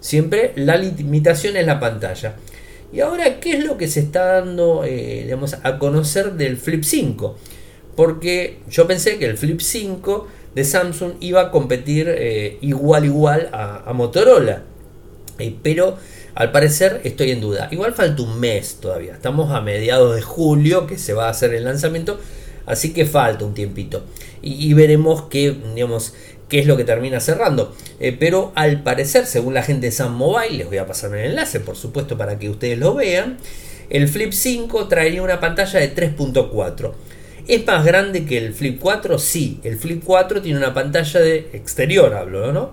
Siempre 0.01 0.53
la 0.57 0.77
limitación 0.77 1.57
es 1.57 1.65
la 1.65 1.79
pantalla. 1.79 2.35
Y 2.93 2.99
ahora, 2.99 3.39
¿qué 3.39 3.53
es 3.53 3.65
lo 3.65 3.77
que 3.79 3.87
se 3.87 4.01
está 4.01 4.41
dando 4.41 4.83
eh, 4.85 5.33
a 5.63 5.79
conocer 5.79 6.33
del 6.33 6.57
Flip 6.57 6.83
5? 6.83 7.37
Porque 7.95 8.59
yo 8.69 8.89
pensé 8.89 9.19
que 9.19 9.27
el 9.27 9.39
Flip 9.39 9.61
5 9.61 10.27
de 10.57 10.65
Samsung 10.65 11.13
iba 11.21 11.41
a 11.41 11.51
competir 11.53 12.13
eh, 12.13 12.59
igual 12.63 13.05
igual 13.05 13.49
a, 13.53 13.93
Motorola. 13.93 14.65
Eh, 15.39 15.55
pero 15.63 15.99
al 16.41 16.53
parecer 16.53 17.03
estoy 17.05 17.33
en 17.33 17.43
duda. 17.43 17.69
Igual 17.71 17.93
falta 17.93 18.23
un 18.23 18.41
mes 18.41 18.79
todavía. 18.81 19.13
Estamos 19.13 19.53
a 19.53 19.61
mediados 19.61 20.17
de 20.17 20.23
julio 20.23 20.87
que 20.87 20.97
se 20.97 21.13
va 21.13 21.27
a 21.27 21.31
hacer 21.31 21.53
el 21.53 21.65
lanzamiento. 21.65 22.19
Así 22.65 22.95
que 22.95 23.05
falta 23.05 23.45
un 23.45 23.53
tiempito. 23.53 24.07
Y, 24.41 24.73
veremos 24.73 25.25
qué, 25.25 25.55
digamos, 25.75 26.15
qué 26.49 26.61
es 26.61 26.67
lo 26.67 26.79
que 26.79 26.85
termina 26.85 27.21
cerrando. 27.21 27.77
Eh, 28.01 28.17
pero 28.19 28.53
al 28.55 28.83
parecer, 28.83 29.27
según 29.27 29.53
la 29.53 29.63
gente 29.63 29.89
de 29.89 29.93
Sam 29.93 30.17
Mobile, 30.17 30.57
les 30.57 30.67
voy 30.67 30.79
a 30.79 30.87
pasar 30.87 31.15
el 31.15 31.33
enlace, 31.33 31.61
por 31.61 31.77
supuesto, 31.77 32.17
para 32.17 32.39
que 32.39 32.49
ustedes 32.49 32.79
lo 32.79 32.95
vean. 32.95 33.37
El 33.91 34.09
Flip 34.09 34.33
5 34.33 34.89
traería 34.89 35.23
una 35.23 35.41
pantalla 35.41 35.79
de 35.79 35.95
3.4. 35.95 36.93
¿Es 37.49 37.67
más 37.67 37.85
grande 37.85 38.25
que 38.25 38.39
el 38.39 38.55
Flip 38.55 38.81
4? 38.81 39.19
Sí, 39.19 39.61
el 39.63 39.77
Flip 39.77 40.03
4 40.03 40.41
tiene 40.41 40.57
una 40.57 40.73
pantalla 40.73 41.21
de 41.21 41.51
exterior, 41.53 42.15
hablo, 42.15 42.51
¿no? 42.51 42.71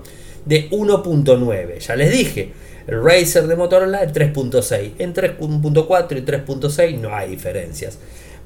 De 0.48 0.70
1.9. 0.70 1.80
Ya 1.80 1.96
les 1.96 2.12
dije, 2.12 2.54
el 2.88 3.04
Razer 3.04 3.48
de 3.48 3.56
Motorola 3.56 4.04
es 4.04 4.14
3.6. 4.14 4.94
En 5.00 5.14
3.4 5.14 6.18
y 6.18 6.22
3.6 6.22 7.00
no 7.00 7.14
hay 7.16 7.30
diferencias. 7.30 8.00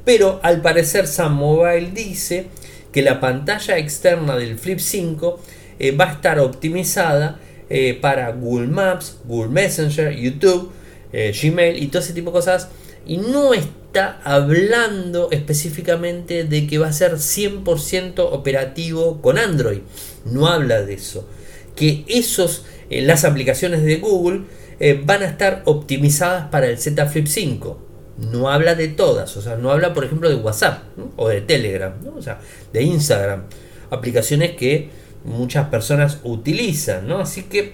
Pero 0.04 0.40
al 0.44 0.62
parecer 0.62 1.08
Sam 1.08 1.36
Mobile 1.36 1.92
dice 1.94 2.48
que 2.92 3.02
la 3.02 3.20
pantalla 3.20 3.78
externa 3.78 4.36
del 4.36 4.58
Flip 4.58 4.80
5 4.80 5.40
eh, 5.80 5.92
va 5.92 6.10
a 6.10 6.14
estar 6.14 6.40
optimizada 6.40 7.40
eh, 7.70 7.98
para 8.02 8.32
Google 8.32 8.68
Maps, 8.68 9.20
Google 9.26 9.52
Messenger, 9.52 10.12
YouTube, 10.14 10.72
eh, 11.14 11.34
Gmail 11.40 11.82
y 11.82 11.88
todo 11.88 12.02
ese 12.02 12.14
tipo 12.14 12.32
de 12.32 12.34
cosas 12.34 12.70
y 13.06 13.18
no 13.18 13.54
está 13.54 14.20
hablando 14.24 15.30
específicamente 15.32 16.44
de 16.44 16.68
que 16.68 16.78
va 16.78 16.88
a 16.88 16.94
ser 16.94 17.14
100% 17.14 18.20
operativo 18.20 19.22
con 19.22 19.38
Android. 19.38 19.80
No 20.26 20.48
habla 20.48 20.82
de 20.82 20.96
eso. 20.96 21.28
Que 21.76 22.06
esos, 22.08 22.66
eh, 22.90 23.02
las 23.02 23.26
aplicaciones 23.26 23.84
de 23.84 23.98
Google 23.98 24.42
eh, 24.80 25.02
van 25.04 25.22
a 25.22 25.28
estar 25.28 25.62
optimizadas 25.66 26.48
para 26.50 26.68
el 26.68 26.78
Z 26.78 27.06
Flip 27.08 27.28
5. 27.28 27.88
No 28.32 28.50
habla 28.50 28.76
de 28.76 28.88
todas, 28.88 29.36
o 29.38 29.42
sea, 29.42 29.56
no 29.56 29.72
habla 29.72 29.94
por 29.94 30.04
ejemplo 30.04 30.30
de 30.30 30.36
WhatsApp 30.36 30.84
o 31.16 31.28
de 31.30 31.42
Telegram, 31.42 31.94
o 32.16 32.22
sea, 32.22 32.40
de 32.74 32.84
Instagram. 32.84 33.44
Aplicaciones 33.90 34.52
que 34.52 34.90
muchas 35.24 35.68
personas 35.68 36.20
utilizan, 36.24 37.08
¿no? 37.08 37.20
Así 37.20 37.44
que 37.44 37.74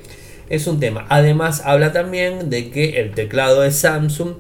es 0.49 0.67
un 0.67 0.79
tema. 0.79 1.05
Además, 1.09 1.61
habla 1.65 1.91
también 1.91 2.49
de 2.49 2.69
que 2.71 2.99
el 2.99 3.13
teclado 3.13 3.61
de 3.61 3.71
Samsung, 3.71 4.35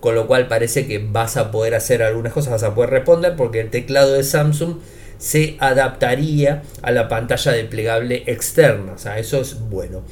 con 0.00 0.14
lo 0.14 0.26
cual 0.26 0.48
parece 0.48 0.86
que 0.86 0.98
vas 0.98 1.36
a 1.36 1.50
poder 1.50 1.74
hacer 1.74 2.02
algunas 2.02 2.32
cosas, 2.32 2.52
vas 2.52 2.62
a 2.62 2.74
poder 2.74 2.90
responder, 2.90 3.36
porque 3.36 3.60
el 3.60 3.70
teclado 3.70 4.12
de 4.12 4.22
Samsung 4.22 4.76
se 5.18 5.56
adaptaría 5.58 6.62
a 6.82 6.90
la 6.90 7.08
pantalla 7.08 7.52
desplegable 7.52 8.24
externa, 8.26 8.92
o 8.92 8.98
sea, 8.98 9.18
eso 9.18 9.40
es 9.40 9.58
bueno. 9.58 10.02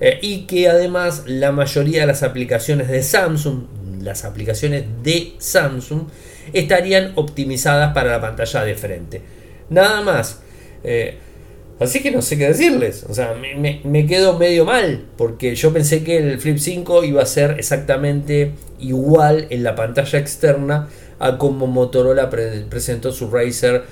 Eh, 0.00 0.18
y 0.20 0.46
que 0.46 0.68
además 0.68 1.24
la 1.26 1.52
mayoría 1.52 2.02
de 2.02 2.06
las 2.06 2.22
aplicaciones 2.22 2.88
de 2.88 3.02
Samsung, 3.02 3.64
las 4.02 4.24
aplicaciones 4.24 4.84
de 5.02 5.34
Samsung, 5.38 6.08
estarían 6.52 7.12
optimizadas 7.16 7.92
para 7.94 8.12
la 8.12 8.20
pantalla 8.20 8.64
de 8.64 8.74
frente. 8.74 9.22
Nada 9.70 10.00
más. 10.02 10.40
Eh, 10.84 11.18
Así 11.78 12.02
que 12.02 12.10
no 12.10 12.22
sé 12.22 12.38
qué 12.38 12.46
decirles. 12.48 13.04
O 13.08 13.14
sea, 13.14 13.34
me, 13.34 14.06
quedo 14.06 14.38
medio 14.38 14.64
mal. 14.64 15.04
Porque 15.16 15.54
yo 15.54 15.72
pensé 15.72 16.02
que 16.02 16.16
el 16.16 16.40
Flip 16.40 16.58
5 16.58 17.04
iba 17.04 17.22
a 17.22 17.26
ser 17.26 17.56
exactamente 17.58 18.52
igual 18.78 19.46
en 19.50 19.62
la 19.62 19.74
pantalla 19.74 20.18
externa 20.18 20.88
a 21.18 21.38
como 21.38 21.66
Motorola 21.66 22.28
presentó 22.30 23.12
su 23.12 23.30
Razer 23.30 23.84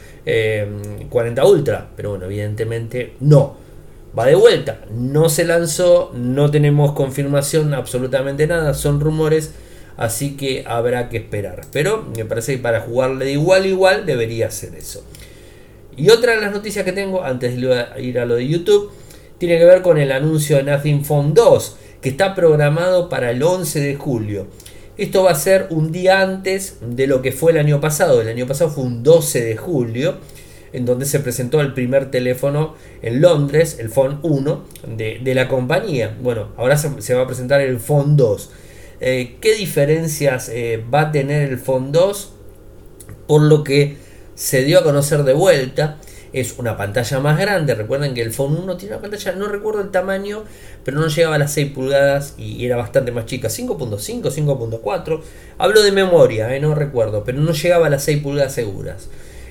40 1.10 1.42
eh, 1.42 1.44
Ultra. 1.44 1.88
Pero 1.94 2.10
bueno, 2.10 2.24
evidentemente 2.24 3.14
no. 3.20 3.56
Va 4.18 4.26
de 4.26 4.34
vuelta. 4.34 4.80
No 4.90 5.28
se 5.28 5.44
lanzó. 5.44 6.10
No 6.14 6.50
tenemos 6.50 6.92
confirmación 6.92 7.74
absolutamente 7.74 8.46
nada. 8.46 8.72
Son 8.72 8.98
rumores. 8.98 9.52
Así 9.98 10.36
que 10.36 10.64
habrá 10.66 11.10
que 11.10 11.18
esperar. 11.18 11.60
Pero 11.70 12.02
me 12.16 12.24
parece 12.24 12.56
que 12.56 12.62
para 12.62 12.80
jugarle 12.80 13.26
de 13.26 13.32
igual 13.32 13.64
a 13.64 13.66
igual 13.66 14.06
debería 14.06 14.50
ser 14.50 14.74
eso. 14.74 15.04
Y 15.96 16.10
otra 16.10 16.34
de 16.34 16.40
las 16.40 16.52
noticias 16.52 16.84
que 16.84 16.92
tengo, 16.92 17.22
antes 17.22 17.54
de 17.56 18.02
ir 18.02 18.18
a 18.18 18.26
lo 18.26 18.36
de 18.36 18.48
YouTube, 18.48 18.90
tiene 19.38 19.58
que 19.58 19.64
ver 19.64 19.82
con 19.82 19.98
el 19.98 20.12
anuncio 20.12 20.56
de 20.56 20.64
Nothing 20.64 21.04
Phone 21.04 21.34
2, 21.34 21.76
que 22.00 22.08
está 22.08 22.34
programado 22.34 23.08
para 23.08 23.30
el 23.30 23.42
11 23.42 23.80
de 23.80 23.94
julio. 23.96 24.46
Esto 24.96 25.24
va 25.24 25.32
a 25.32 25.34
ser 25.34 25.66
un 25.70 25.90
día 25.90 26.20
antes 26.20 26.78
de 26.80 27.06
lo 27.06 27.20
que 27.20 27.32
fue 27.32 27.52
el 27.52 27.58
año 27.58 27.80
pasado. 27.80 28.20
El 28.20 28.28
año 28.28 28.46
pasado 28.46 28.70
fue 28.70 28.84
un 28.84 29.02
12 29.02 29.44
de 29.44 29.56
julio, 29.56 30.18
en 30.72 30.84
donde 30.84 31.04
se 31.04 31.18
presentó 31.20 31.60
el 31.60 31.74
primer 31.74 32.10
teléfono 32.10 32.74
en 33.02 33.20
Londres, 33.20 33.78
el 33.80 33.88
Phone 33.88 34.18
1 34.22 34.64
de, 34.96 35.34
la 35.34 35.48
compañía. 35.48 36.16
Bueno, 36.22 36.48
ahora 36.56 36.76
se, 36.76 37.14
va 37.14 37.22
a 37.22 37.26
presentar 37.26 37.60
el 37.60 37.80
Phone 37.80 38.16
2. 38.16 38.50
Eh, 39.00 39.36
¿Qué 39.40 39.56
diferencias 39.56 40.48
eh, 40.48 40.82
va 40.92 41.02
a 41.02 41.12
tener 41.12 41.48
el 41.50 41.58
Phone 41.58 41.90
2? 41.90 42.32
Por 43.26 43.42
lo 43.42 43.64
que 43.64 43.96
se 44.34 44.64
dio 44.64 44.80
a 44.80 44.82
conocer 44.82 45.24
de 45.24 45.32
vuelta. 45.32 45.98
Es 46.32 46.58
una 46.58 46.76
pantalla 46.76 47.20
más 47.20 47.38
grande. 47.38 47.74
Recuerden 47.74 48.12
que 48.12 48.22
el 48.22 48.32
Phone 48.32 48.56
1 48.56 48.76
tiene 48.76 48.96
una 48.96 49.02
pantalla, 49.02 49.32
no 49.32 49.46
recuerdo 49.46 49.82
el 49.82 49.90
tamaño, 49.90 50.44
pero 50.84 50.98
no 50.98 51.06
llegaba 51.06 51.36
a 51.36 51.38
las 51.38 51.52
6 51.52 51.72
pulgadas 51.72 52.34
y 52.36 52.66
era 52.66 52.76
bastante 52.76 53.12
más 53.12 53.26
chica. 53.26 53.48
5.5, 53.48 54.30
5.4. 54.30 55.20
Hablo 55.58 55.82
de 55.82 55.92
memoria, 55.92 56.54
eh, 56.54 56.60
no 56.60 56.74
recuerdo, 56.74 57.22
pero 57.22 57.40
no 57.40 57.52
llegaba 57.52 57.86
a 57.86 57.90
las 57.90 58.02
6 58.02 58.22
pulgadas 58.22 58.52
seguras. 58.52 59.08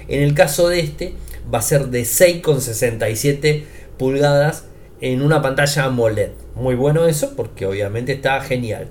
En 0.09 0.21
el 0.21 0.33
caso 0.33 0.67
de 0.67 0.81
este, 0.81 1.13
va 1.53 1.59
a 1.59 1.61
ser 1.61 1.87
de 1.87 2.01
6,67 2.01 3.63
pulgadas 3.97 4.65
en 4.99 5.21
una 5.21 5.41
pantalla 5.41 5.85
AMOLED. 5.85 6.31
Muy 6.55 6.75
bueno 6.75 7.07
eso 7.07 7.33
porque 7.35 7.65
obviamente 7.65 8.11
está 8.11 8.41
genial. 8.41 8.87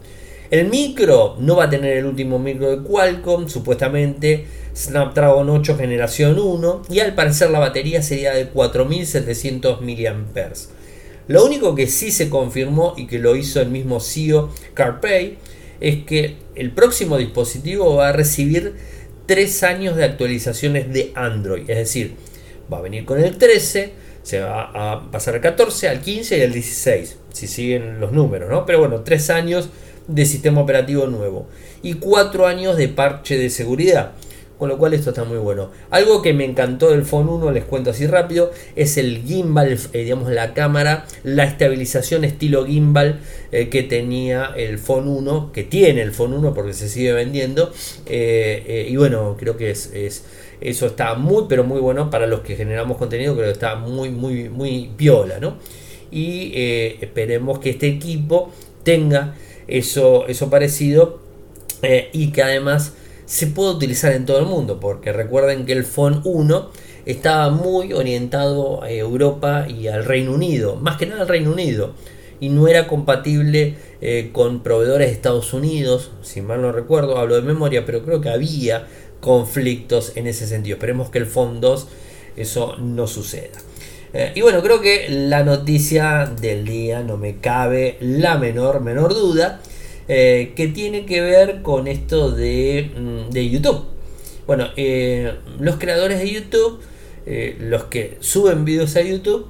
El 0.52 0.68
micro 0.68 1.36
no 1.38 1.56
va 1.56 1.64
a 1.64 1.70
tener 1.70 1.96
el 1.96 2.04
último 2.04 2.38
micro 2.38 2.70
de 2.70 2.82
Qualcomm, 2.86 3.48
supuestamente 3.48 4.44
Snapdragon 4.76 5.48
8 5.48 5.78
generación 5.78 6.38
1 6.38 6.82
y 6.90 7.00
al 7.00 7.14
parecer 7.14 7.48
la 7.48 7.58
batería 7.58 8.02
sería 8.02 8.34
de 8.34 8.48
4700 8.48 9.80
mAh. 9.80 10.52
Lo 11.26 11.46
único 11.46 11.74
que 11.74 11.86
sí 11.86 12.10
se 12.10 12.28
confirmó 12.28 12.92
y 12.98 13.06
que 13.06 13.18
lo 13.18 13.34
hizo 13.34 13.62
el 13.62 13.70
mismo 13.70 13.98
CEO 13.98 14.50
CarPay 14.74 15.38
es 15.80 16.04
que 16.04 16.36
el 16.54 16.72
próximo 16.72 17.16
dispositivo 17.16 17.96
va 17.96 18.10
a 18.10 18.12
recibir 18.12 18.74
3 19.24 19.62
años 19.62 19.96
de 19.96 20.04
actualizaciones 20.04 20.92
de 20.92 21.12
Android, 21.14 21.62
es 21.70 21.78
decir, 21.78 22.16
va 22.70 22.76
a 22.76 22.82
venir 22.82 23.06
con 23.06 23.18
el 23.18 23.38
13, 23.38 23.94
se 24.22 24.40
va 24.40 24.70
a 24.74 25.10
pasar 25.10 25.36
al 25.36 25.40
14, 25.40 25.88
al 25.88 26.02
15 26.02 26.36
y 26.36 26.42
al 26.42 26.52
16, 26.52 27.16
si 27.32 27.46
siguen 27.46 28.00
los 28.00 28.12
números, 28.12 28.50
¿no? 28.50 28.66
Pero 28.66 28.80
bueno, 28.80 29.00
3 29.00 29.30
años 29.30 29.70
de 30.08 30.26
sistema 30.26 30.60
operativo 30.60 31.06
nuevo 31.06 31.46
y 31.82 31.94
4 31.94 32.46
años 32.46 32.76
de 32.76 32.88
parche 32.88 33.38
de 33.38 33.50
seguridad. 33.50 34.12
Con 34.62 34.68
lo 34.68 34.78
cual 34.78 34.94
esto 34.94 35.10
está 35.10 35.24
muy 35.24 35.38
bueno. 35.38 35.72
Algo 35.90 36.22
que 36.22 36.34
me 36.34 36.44
encantó 36.44 36.90
del 36.90 37.04
Phone 37.04 37.28
1, 37.28 37.50
les 37.50 37.64
cuento 37.64 37.90
así 37.90 38.06
rápido, 38.06 38.52
es 38.76 38.96
el 38.96 39.20
gimbal, 39.24 39.76
eh, 39.92 40.04
digamos 40.04 40.30
la 40.30 40.54
cámara, 40.54 41.04
la 41.24 41.42
estabilización 41.42 42.22
estilo 42.22 42.64
gimbal 42.64 43.18
eh, 43.50 43.68
que 43.70 43.82
tenía 43.82 44.52
el 44.56 44.78
Phone 44.78 45.08
1, 45.08 45.50
que 45.52 45.64
tiene 45.64 46.02
el 46.02 46.12
Phone 46.12 46.34
1 46.34 46.54
porque 46.54 46.74
se 46.74 46.88
sigue 46.88 47.12
vendiendo. 47.12 47.72
Eh, 48.06 48.86
y 48.88 48.94
bueno, 48.94 49.36
creo 49.36 49.56
que 49.56 49.72
es, 49.72 49.90
eso 50.60 50.86
está 50.86 51.14
muy, 51.16 51.46
pero 51.48 51.64
muy 51.64 51.80
bueno 51.80 52.08
para 52.08 52.28
los 52.28 52.42
que 52.42 52.54
generamos 52.54 52.98
contenido, 52.98 53.34
creo 53.34 53.46
que 53.46 53.52
está 53.54 53.74
muy, 53.74 54.10
muy, 54.10 54.48
muy 54.48 54.92
piola, 54.96 55.40
¿no? 55.40 55.56
Y 56.12 56.52
esperemos 57.00 57.58
que 57.58 57.70
este 57.70 57.88
equipo 57.88 58.52
tenga 58.82 59.34
eso, 59.68 60.26
eso 60.26 60.50
parecido 60.50 61.20
y 62.12 62.30
que 62.30 62.42
además 62.42 62.92
se 63.26 63.46
puede 63.46 63.70
utilizar 63.70 64.12
en 64.12 64.26
todo 64.26 64.38
el 64.38 64.46
mundo, 64.46 64.78
porque 64.78 65.12
recuerden 65.12 65.64
que 65.64 65.72
el 65.72 65.84
Phone 65.84 66.20
1 66.24 66.70
estaba 67.06 67.50
muy 67.50 67.92
orientado 67.92 68.82
a 68.82 68.90
Europa 68.90 69.66
y 69.68 69.88
al 69.88 70.04
Reino 70.04 70.32
Unido, 70.32 70.76
más 70.76 70.96
que 70.98 71.06
nada 71.06 71.22
al 71.22 71.28
Reino 71.28 71.52
Unido, 71.52 71.94
y 72.40 72.48
no 72.48 72.68
era 72.68 72.86
compatible 72.86 73.76
eh, 74.00 74.30
con 74.32 74.62
proveedores 74.62 75.08
de 75.08 75.14
Estados 75.14 75.54
Unidos, 75.54 76.10
si 76.22 76.42
mal 76.42 76.60
no 76.60 76.72
recuerdo, 76.72 77.18
hablo 77.18 77.36
de 77.36 77.42
memoria, 77.42 77.86
pero 77.86 78.04
creo 78.04 78.20
que 78.20 78.30
había 78.30 78.86
conflictos 79.20 80.12
en 80.16 80.26
ese 80.26 80.46
sentido. 80.46 80.74
Esperemos 80.74 81.08
que 81.08 81.18
el 81.18 81.26
Phone 81.26 81.60
2 81.60 81.88
eso 82.36 82.76
no 82.78 83.06
suceda. 83.06 83.58
Eh, 84.14 84.32
y 84.34 84.42
bueno, 84.42 84.62
creo 84.62 84.80
que 84.80 85.08
la 85.08 85.42
noticia 85.42 86.26
del 86.40 86.66
día 86.66 87.02
no 87.02 87.16
me 87.16 87.36
cabe 87.36 87.96
la 88.00 88.36
menor, 88.36 88.80
menor 88.80 89.14
duda 89.14 89.60
eh, 90.06 90.52
que 90.54 90.68
tiene 90.68 91.06
que 91.06 91.22
ver 91.22 91.62
con 91.62 91.88
esto 91.88 92.30
de, 92.30 92.90
mm, 92.94 93.34
YouTube. 93.34 93.86
Bueno, 94.46 94.68
eh, 94.76 95.32
los 95.58 95.76
creadores 95.76 96.18
de 96.18 96.30
YouTube, 96.30 96.80
los 97.60 97.84
que 97.84 98.16
suben 98.20 98.64
videos 98.64 98.96
a 98.96 99.02
YouTube, 99.02 99.46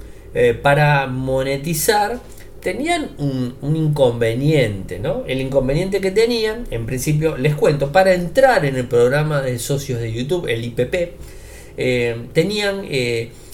para 0.62 1.06
monetizar, 1.06 2.20
tenían 2.60 3.12
un, 3.18 3.54
un, 3.62 3.76
inconveniente, 3.76 4.98
¿no? 4.98 5.24
El 5.26 5.40
inconveniente 5.40 6.00
que 6.02 6.10
tenían, 6.10 6.66
en 6.70 6.84
principio, 6.84 7.38
les 7.38 7.54
cuento, 7.54 7.90
para 7.90 8.12
entrar 8.12 8.66
en 8.66 8.76
el 8.76 8.86
programa 8.86 9.40
de 9.40 9.58
socios 9.58 10.00
de 10.00 10.12
YouTube, 10.12 10.46
el 10.48 10.64
IPP, 10.64 12.34
tenían 12.34 12.84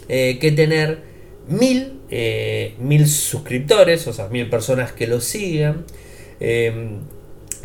que 0.09 0.53
tener 0.57 0.99
mil, 1.49 2.01
mil 2.81 3.07
suscriptores, 3.07 4.07
o 4.07 4.12
sea, 4.12 4.29
mil 4.29 4.49
personas 4.49 4.92
que 4.92 5.07
lo 5.07 5.21
sigan, 5.21 5.85
Em, 6.40 7.01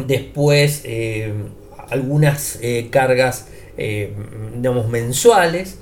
después 0.07 0.81
em, 0.85 1.45
algunas 1.89 2.57
eh, 2.61 2.87
cargas 2.89 3.47
em, 3.77 4.11
digamos 4.55 4.89
mensuales. 4.89 5.79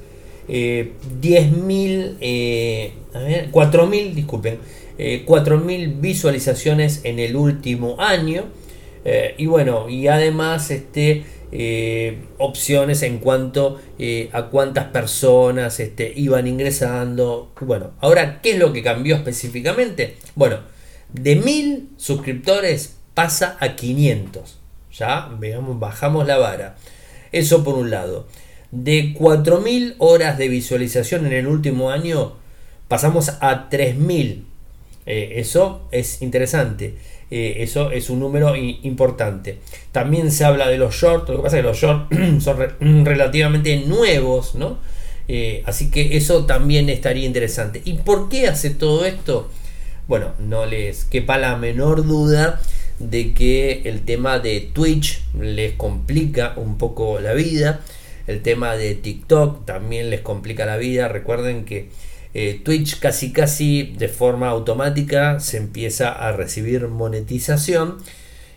10.000, 0.47 2.17
eh, 2.19 2.91
4.000, 3.51 3.93
eh, 3.93 4.11
disculpen, 4.13 4.57
4.000 5.25 6.01
visualizaciones 6.01 7.01
en 7.05 7.19
el 7.19 7.37
último 7.37 7.95
año. 7.99 8.45
y 9.37 9.45
bueno, 9.45 9.87
y 9.87 10.07
además 10.07 10.69
este, 10.71 11.23
opciones 12.37 13.03
en 13.03 13.19
cuanto 13.19 13.79
a 14.31 14.43
cuántas 14.47 14.85
personas 14.85 15.79
este, 15.79 16.13
iban 16.15 16.47
ingresando. 16.47 17.51
Bueno, 17.59 17.91
ahora, 17.99 18.41
¿qué 18.41 18.51
es 18.51 18.59
lo 18.59 18.71
que 18.73 18.83
cambió 18.83 19.15
específicamente? 19.15 20.17
Bueno, 20.35 20.59
de 21.13 21.35
1000 21.35 21.89
suscriptores 21.97 22.97
pasa 23.13 23.57
a 23.59 23.75
500. 23.75 24.59
Ya, 24.93 25.29
veamos, 25.39 25.79
bajamos 25.79 26.27
la 26.27 26.37
vara. 26.37 26.75
Eso 27.31 27.63
por 27.63 27.75
un 27.75 27.89
lado. 27.91 28.27
De 28.71 29.13
4000 29.13 29.95
horas 29.97 30.37
de 30.37 30.47
visualización 30.47 31.25
en 31.25 31.33
el 31.33 31.47
último 31.47 31.91
año, 31.91 32.33
pasamos 32.87 33.33
a 33.41 33.69
3000. 33.69 34.45
eso 35.05 35.87
es 35.91 36.21
interesante. 36.21 36.95
Eso 37.31 37.91
es 37.91 38.09
un 38.09 38.19
número 38.19 38.55
importante. 38.55 39.57
También 39.91 40.31
se 40.31 40.45
habla 40.45 40.67
de 40.67 40.77
los 40.77 40.93
shorts, 40.95 41.29
lo 41.29 41.37
que 41.37 41.43
pasa 41.43 41.57
es 41.57 41.63
que 41.63 41.67
los 41.67 41.77
shorts 41.77 42.43
son 42.43 43.05
relativamente 43.05 43.77
nuevos, 43.85 44.55
¿no? 44.55 44.77
así 45.65 45.89
que 45.89 46.17
eso 46.17 46.45
también 46.45 46.89
estaría 46.89 47.25
interesante. 47.25 47.81
¿Y 47.85 47.93
por 47.93 48.27
qué 48.27 48.47
hace 48.47 48.69
todo 48.69 49.05
esto? 49.05 49.49
Bueno, 50.07 50.33
no 50.39 50.65
les 50.65 51.05
quepa 51.05 51.37
la 51.37 51.55
menor 51.55 52.05
duda 52.05 52.59
de 52.99 53.33
que 53.33 53.83
el 53.85 54.01
tema 54.01 54.39
de 54.39 54.59
Twitch 54.59 55.23
les 55.39 55.73
complica 55.73 56.53
un 56.57 56.77
poco 56.77 57.19
la 57.19 57.33
vida. 57.33 57.81
El 58.27 58.41
tema 58.41 58.75
de 58.75 58.95
TikTok 58.95 59.65
también 59.65 60.09
les 60.09 60.21
complica 60.21 60.65
la 60.65 60.77
vida. 60.77 61.07
Recuerden 61.07 61.65
que 61.65 61.89
eh, 62.33 62.61
Twitch 62.63 62.99
casi 62.99 63.33
casi 63.33 63.93
de 63.97 64.07
forma 64.07 64.49
automática 64.49 65.39
se 65.39 65.57
empieza 65.57 66.11
a 66.11 66.31
recibir 66.31 66.87
monetización. 66.87 67.97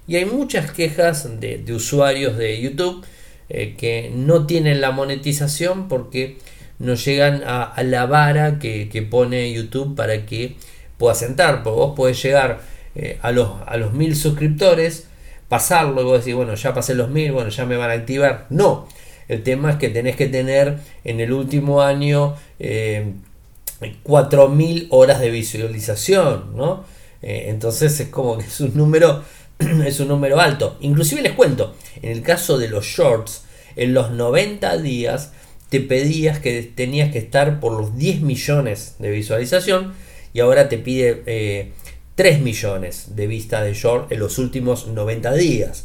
Y 0.07 0.17
hay 0.17 0.27
muchas 0.27 0.71
quejas 0.71 1.41
de, 1.41 1.65
usuarios 1.73 2.37
de 2.37 2.61
YouTube 2.61 3.05
eh, 3.49 3.75
que 3.77 4.13
no 4.15 4.47
tienen 4.47 4.81
la 4.81 4.91
monetización 4.91 5.89
porque 5.89 6.39
no 6.79 6.95
llegan 6.95 7.43
a, 7.47 7.83
la 7.83 8.07
vara 8.07 8.59
que, 8.59 9.07
pone 9.11 9.53
YouTube 9.53 9.97
para 9.97 10.27
que 10.27 10.57
puedas 10.99 11.23
entrar. 11.23 11.63
Porque 11.63 11.77
vos 11.77 11.97
podés 11.97 12.23
llegar 12.23 12.61
eh, 12.95 13.19
a, 13.23 13.33
los, 13.33 13.51
a 13.67 13.77
los 13.77 13.93
mil 13.93 14.15
suscriptores, 14.15 15.09
pasarlo 15.49 16.03
y 16.03 16.05
vos 16.05 16.19
decís, 16.21 16.35
bueno, 16.35 16.55
ya 16.55 16.75
pasé 16.75 16.95
los 16.95 17.11
mil, 17.11 17.33
bueno, 17.33 17.51
ya 17.51 17.65
me 17.65 17.77
van 17.77 17.91
a 17.91 17.95
activar. 17.95 18.47
No, 18.51 18.87
el 19.29 19.43
tema 19.43 19.73
es 19.73 19.77
que 19.77 19.89
tenés 19.89 20.17
que 20.17 20.27
tener 20.27 20.79
en 21.03 21.21
el 21.21 21.33
último 21.33 21.83
año 21.83 22.37
4.000 24.05 24.89
horas 24.91 25.21
de 25.21 25.31
visualización, 25.31 26.57
¿no? 26.57 26.85
Eh, 27.23 27.47
entonces 27.49 27.99
es 28.01 28.09
como 28.09 28.39
que 28.39 28.45
es 28.45 28.61
un 28.61 28.77
número 28.77 29.23
es 29.87 30.01
un 30.01 30.09
número 30.09 30.41
alto. 30.41 30.77
Inclusive 30.81 31.23
les 31.23 31.33
cuento, 31.33 31.75
en 32.03 32.13
el 32.13 32.23
caso 32.23 32.59
de 32.59 32.69
los 32.69 32.85
shorts, 32.85 33.43
en 33.77 33.95
los 33.95 34.11
90 34.11 34.79
días 34.79 35.33
te 35.69 35.81
pedías 35.81 36.39
que 36.39 36.63
tenías 36.63 37.11
que 37.11 37.19
estar 37.19 37.61
por 37.61 37.73
los 37.73 37.97
10 37.97 38.21
millones 38.21 38.97
de 38.99 39.11
visualización 39.11 39.95
y 40.33 40.41
ahora 40.41 40.69
te 40.69 40.79
pide 40.79 41.23
eh, 41.27 41.73
3 42.15 42.41
millones 42.41 43.17
de 43.17 43.27
vistas 43.27 43.65
de 43.65 43.75
short 43.75 44.13
en 44.13 44.21
los 44.21 44.39
últimos 44.39 44.87
90 44.87 45.33
días. 45.35 45.85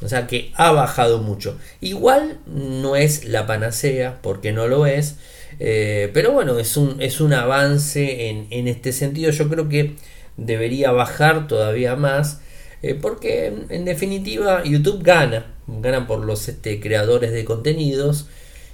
O 0.00 0.08
sea 0.08 0.28
que 0.28 0.52
ha 0.54 0.70
bajado 0.70 1.18
mucho. 1.18 1.58
Igual 1.80 2.38
no 2.46 2.94
es 2.94 3.24
la 3.24 3.46
panacea, 3.46 4.20
porque 4.22 4.52
no 4.52 4.68
lo 4.68 4.86
es. 4.86 5.16
Eh, 5.60 6.10
pero 6.14 6.32
bueno, 6.32 6.58
es 6.58 6.76
un, 6.76 7.00
es 7.00 7.20
un 7.20 7.32
avance 7.32 8.28
en, 8.28 8.68
este 8.68 8.92
sentido. 8.92 9.30
Yo 9.30 9.48
creo 9.48 9.68
que 9.68 9.96
debería 10.36 10.92
bajar 10.92 11.48
todavía 11.48 11.96
más. 11.96 12.40
Eh, 12.82 12.94
porque 12.94 13.52
en, 13.68 13.84
definitiva 13.84 14.62
YouTube 14.64 15.02
gana. 15.02 15.54
Gana 15.66 16.06
por 16.06 16.24
los 16.24 16.48
este, 16.48 16.80
creadores 16.80 17.32
de 17.32 17.44
contenidos. 17.44 18.28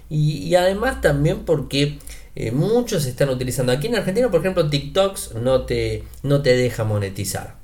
y 0.09 0.55
además 0.55 1.01
también 1.01 1.45
porque 1.45 1.99
eh, 2.37 2.51
muchos 2.51 3.07
están 3.07 3.29
utilizando. 3.29 3.73
Aquí 3.73 3.87
en 3.87 3.95
Argentina, 3.97 4.31
por 4.31 4.41
ejemplo, 4.41 4.69
TikToks 4.69 5.35
no 5.37 5.63
te, 5.67 6.05
no 6.23 6.43
te 6.43 6.57
deja 6.57 6.85
monetizar. 6.85 7.57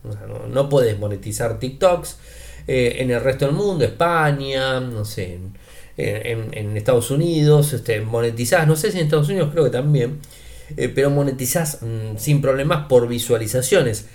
no, 0.48 0.68
puedes 0.68 0.98
monetizar 0.98 1.58
TikToks. 1.58 2.18
Eh, 2.66 2.96
en 2.98 3.10
el 3.10 3.20
resto 3.20 3.46
del 3.46 3.54
mundo, 3.54 3.84
España, 3.84 4.80
no 4.80 5.04
sé, 5.04 5.34
en, 5.34 5.54
Estados 6.76 7.10
Unidos, 7.10 7.72
este, 7.72 8.00
monetizás, 8.00 8.66
no 8.66 8.76
sé 8.76 8.90
si 8.90 8.98
en 8.98 9.04
Estados 9.04 9.28
Unidos 9.28 9.50
creo 9.52 9.64
que 9.64 9.70
también, 9.70 10.18
eh, 10.76 10.88
pero 10.88 11.10
monetizás 11.10 11.82
mm, 11.82 12.16
sin 12.16 12.40
problemas 12.40 12.86
por 12.88 13.08
visualizaciones. 13.08 14.06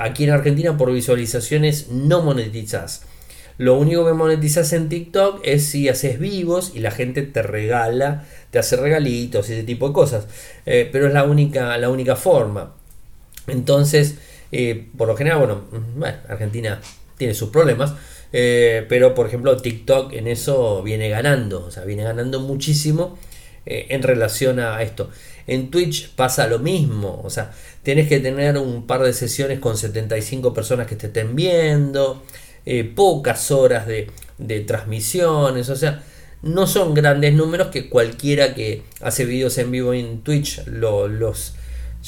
aquí 0.00 0.24
en 0.24 0.30
Argentina 0.30 0.76
por 0.76 0.92
visualizaciones 0.92 1.88
no 1.90 2.22
monetizás. 2.22 3.02
Lo 3.58 3.76
único 3.76 4.06
que 4.06 4.12
monetizas 4.12 4.72
en 4.72 4.88
TikTok 4.88 5.40
es 5.42 5.66
si 5.66 5.88
haces 5.88 6.20
vivos 6.20 6.72
y 6.76 6.78
la 6.78 6.92
gente 6.92 7.22
te 7.22 7.42
regala, 7.42 8.24
te 8.52 8.60
hace 8.60 8.76
regalitos 8.76 9.50
y 9.50 9.54
ese 9.54 9.64
tipo 9.64 9.88
de 9.88 9.94
cosas. 9.94 10.28
Eh, 10.64 10.88
pero 10.90 11.08
es 11.08 11.12
la 11.12 11.24
única, 11.24 11.76
la 11.76 11.90
única 11.90 12.14
forma. 12.14 12.74
Entonces, 13.48 14.14
eh, 14.52 14.86
por 14.96 15.08
lo 15.08 15.16
general, 15.16 15.38
bueno, 15.40 15.62
Argentina 16.28 16.80
tiene 17.16 17.34
sus 17.34 17.50
problemas. 17.50 17.94
Eh, 18.32 18.84
pero 18.88 19.14
por 19.14 19.26
ejemplo 19.26 19.56
TikTok 19.56 20.12
en 20.12 20.28
eso 20.28 20.82
viene 20.82 21.08
ganando, 21.08 21.64
o 21.64 21.70
sea, 21.70 21.84
viene 21.84 22.02
ganando 22.04 22.40
muchísimo 22.40 23.18
en 23.70 24.02
relación 24.02 24.60
a 24.60 24.82
esto. 24.82 25.10
En 25.46 25.70
Twitch 25.70 26.10
pasa 26.14 26.46
lo 26.46 26.58
mismo, 26.58 27.20
o 27.22 27.28
sea, 27.28 27.52
tienes 27.82 28.08
que 28.08 28.18
tener 28.18 28.56
un 28.56 28.86
par 28.86 29.02
de 29.02 29.12
sesiones 29.12 29.58
con 29.58 29.76
75 29.76 30.54
personas 30.54 30.86
que 30.86 30.96
te 30.96 31.08
estén 31.08 31.36
viendo. 31.36 32.22
Eh, 32.70 32.84
pocas 32.84 33.50
horas 33.50 33.86
de, 33.86 34.10
transmisiones, 34.66 35.70
o 35.70 35.76
sea, 35.76 36.02
no 36.42 36.66
son 36.66 36.92
grandes 36.92 37.32
números 37.32 37.68
que 37.68 37.88
cualquiera 37.88 38.54
que 38.54 38.82
hace 39.00 39.24
vídeos 39.24 39.56
en 39.56 39.70
vivo 39.70 39.94
en 39.94 40.20
Twitch 40.20 40.66
los 40.66 41.54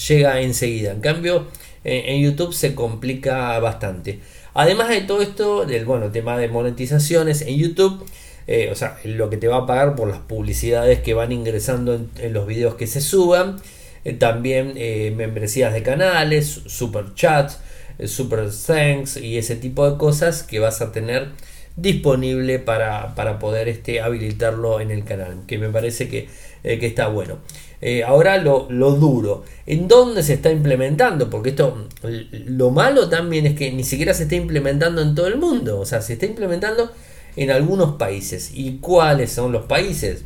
llega 0.07 0.39
enseguida. 0.43 0.93
En 0.93 1.01
cambio, 1.01 1.47
en, 1.83 2.23
YouTube 2.23 2.53
se 2.53 2.75
complica 2.75 3.59
bastante. 3.59 4.21
Además 4.55 4.89
de 4.89 5.03
todo 5.03 5.23
esto, 5.23 5.65
del 5.65 5.85
bueno, 5.85 6.11
tema 6.11 6.37
de 6.39 6.49
monetizaciones 6.49 7.43
en 7.43 7.57
YouTube, 7.57 8.05
eh, 8.47 8.69
o 8.73 8.75
sea, 8.75 8.99
lo 9.05 9.31
que 9.31 9.37
te 9.37 9.49
va 9.49 9.59
a 9.59 9.67
pagar 9.67 9.95
por 9.95 10.09
las 10.09 10.19
publicidades 10.19 11.01
que 11.01 11.15
van 11.15 11.33
ingresando 11.33 12.01
en, 12.19 12.33
los 12.33 12.47
videos 12.47 12.75
que 12.75 12.87
se 12.87 13.01
suban, 13.01 13.57
eh, 14.05 14.13
también 14.13 14.75
membresías 15.17 15.73
de 15.73 15.83
canales, 15.83 16.63
super 16.67 17.15
chats, 17.15 17.61
super 18.07 18.49
thanks 18.51 19.17
y 19.17 19.39
ese 19.39 19.57
tipo 19.57 19.89
de 19.89 19.97
cosas 19.99 20.43
que 20.43 20.59
vas 20.59 20.81
a 20.81 20.91
tener 20.91 21.29
disponible 21.77 22.59
para, 22.59 23.15
poder 23.39 23.69
este, 23.69 24.01
habilitarlo 24.01 24.81
en 24.81 24.91
el 24.91 25.05
canal, 25.05 25.43
que 25.47 25.59
me 25.59 25.69
parece 25.69 26.09
que, 26.09 26.29
eh, 26.65 26.79
está 26.83 27.09
bueno. 27.09 27.39
Eh, 27.83 28.05
ahora 28.05 28.37
lo, 28.37 28.67
duro, 28.69 29.45
¿en 29.67 29.89
dónde 29.89 30.23
se 30.23 30.35
está 30.35 30.51
implementando? 30.51 31.31
Porque 31.31 31.51
esto, 31.51 31.87
lo 32.03 32.71
malo 32.71 33.09
también 33.09 33.47
es 33.47 33.55
que 33.55 33.73
ni 33.73 33.85
siquiera 33.85 34.13
se 34.13 34.25
está 34.25 34.35
implementando 34.37 35.01
en 35.01 35.15
todo 35.15 35.29
el 35.29 35.39
mundo, 35.39 35.81
o 35.81 35.87
sea, 35.87 36.03
se 36.03 36.13
está 36.15 36.27
implementando 36.27 36.91
en 37.37 37.51
algunos 37.51 37.97
países. 37.97 38.51
¿Y 38.55 38.79
cuáles 38.79 39.33
son 39.33 39.53
los 39.53 39.65
países? 39.65 40.25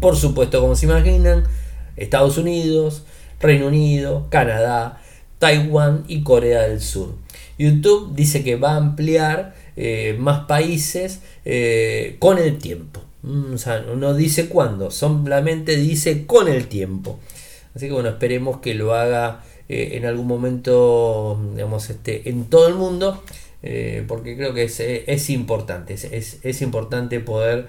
Por 0.00 0.16
supuesto, 0.16 0.60
como 0.60 0.76
se 0.76 0.86
imaginan, 0.86 1.44
Estados 1.96 2.36
Unidos, 2.36 3.04
Reino 3.40 3.68
Unido, 3.68 4.26
Canadá, 4.30 5.00
Taiwán 5.38 6.04
y 6.08 6.22
Corea 6.22 6.62
del 6.62 6.80
Sur. 6.80 7.14
YouTube 7.58 8.14
dice 8.14 8.44
que 8.44 8.56
va 8.56 8.72
a 8.72 8.76
ampliar 8.76 9.54
eh, 9.76 10.16
más 10.18 10.46
países 10.46 11.20
eh, 11.44 12.16
con 12.18 12.38
el 12.38 12.58
tiempo. 12.58 13.05
Mm, 13.26 13.56
no 13.98 14.14
dice 14.14 14.48
cuándo, 14.48 14.90
solamente 14.90 15.76
dice 15.76 16.24
con 16.26 16.48
el 16.48 16.68
tiempo. 16.68 17.20
Así 17.74 17.86
que 17.86 17.92
bueno, 17.92 18.08
esperemos 18.08 18.60
que 18.60 18.74
lo 18.74 18.94
haga 18.94 19.44
eh, 19.68 19.90
en 19.92 20.06
algún 20.06 20.26
momento, 20.26 21.38
digamos, 21.52 21.90
este, 21.90 22.30
en 22.30 22.46
todo 22.46 22.68
el 22.68 22.74
mundo, 22.74 23.22
porque 24.06 24.36
creo 24.36 24.54
que 24.54 24.62
es, 24.62 25.30
importante, 25.30 25.94
es, 25.94 26.38
es, 26.40 26.62
importante 26.62 27.18
poder 27.18 27.66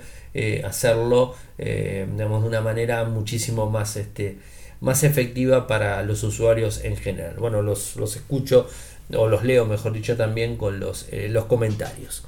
hacerlo, 0.63 1.34
digamos, 1.58 2.43
de 2.43 2.48
una 2.48 2.62
manera 2.62 3.04
muchísimo 3.06 3.72
más, 3.72 3.96
este, 3.98 4.38
más 4.80 5.04
efectiva 5.04 5.67
para 5.67 6.02
los 6.04 6.24
usuarios 6.24 6.84
en 6.84 6.98
general. 6.98 7.36
Bueno, 7.38 7.62
los, 7.62 7.98
escucho 7.98 8.67
o 9.15 9.28
los 9.28 9.43
leo, 9.43 9.65
mejor 9.65 9.93
dicho, 9.93 10.15
también 10.15 10.58
con 10.58 10.80
los, 10.80 11.08
eh, 11.12 11.30
los 11.30 11.46
comentarios. 11.46 12.24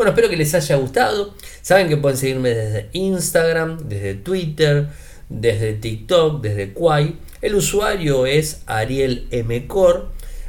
Bueno, 0.00 0.12
espero 0.12 0.30
que 0.30 0.38
les 0.38 0.54
haya 0.54 0.76
gustado. 0.76 1.34
Saben 1.60 1.90
que 1.90 1.98
pueden 1.98 2.16
seguirme 2.16 2.48
desde 2.48 2.88
Instagram, 2.94 3.86
desde 3.86 4.14
Twitter, 4.14 4.88
desde 5.28 5.74
TikTok, 5.74 6.40
desde 6.40 6.72
Quai. 6.72 7.16
El 7.42 7.54
usuario 7.54 8.24
es 8.24 8.62
Ariel 8.64 9.28
Mcor. 9.30 10.08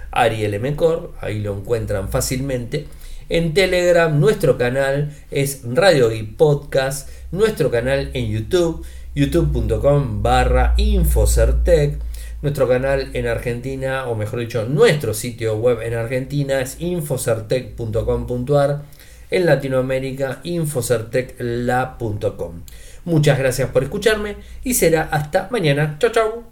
Ariel 0.09 0.57
Mcor, 0.57 1.11
ahí 1.19 1.41
lo 1.41 1.53
encuentran 1.53 2.07
fácilmente. 2.07 2.87
En 3.27 3.53
Telegram, 3.53 4.17
nuestro 4.17 4.57
canal 4.57 5.11
es 5.31 5.63
Radio 5.65 6.13
y 6.13 6.23
Podcast. 6.23 7.09
Nuestro 7.33 7.69
canal 7.69 8.09
en 8.13 8.31
YouTube 8.31 8.85
youtube.com 9.15 10.23
barra 10.23 10.75
infocertec. 10.77 11.99
Nuestro 12.41 12.69
canal 12.69 13.09
en 13.13 13.27
Argentina, 13.27 14.07
o 14.07 14.15
mejor 14.15 14.39
dicho, 14.39 14.63
nuestro 14.63 15.13
sitio 15.13 15.57
web 15.57 15.81
en 15.81 15.95
Argentina 15.95 16.61
es 16.61 16.79
infocertec.com.ar. 16.79 19.00
En 19.31 19.47
Latinoamérica, 19.47 20.41
infocertecla.com. 20.43 22.61
Muchas 23.05 23.39
gracias 23.39 23.69
por 23.69 23.81
escucharme 23.83 24.35
y 24.63 24.75
será 24.75 25.01
hasta 25.03 25.47
mañana. 25.49 25.95
Chao, 25.99 26.11
chao. 26.11 26.43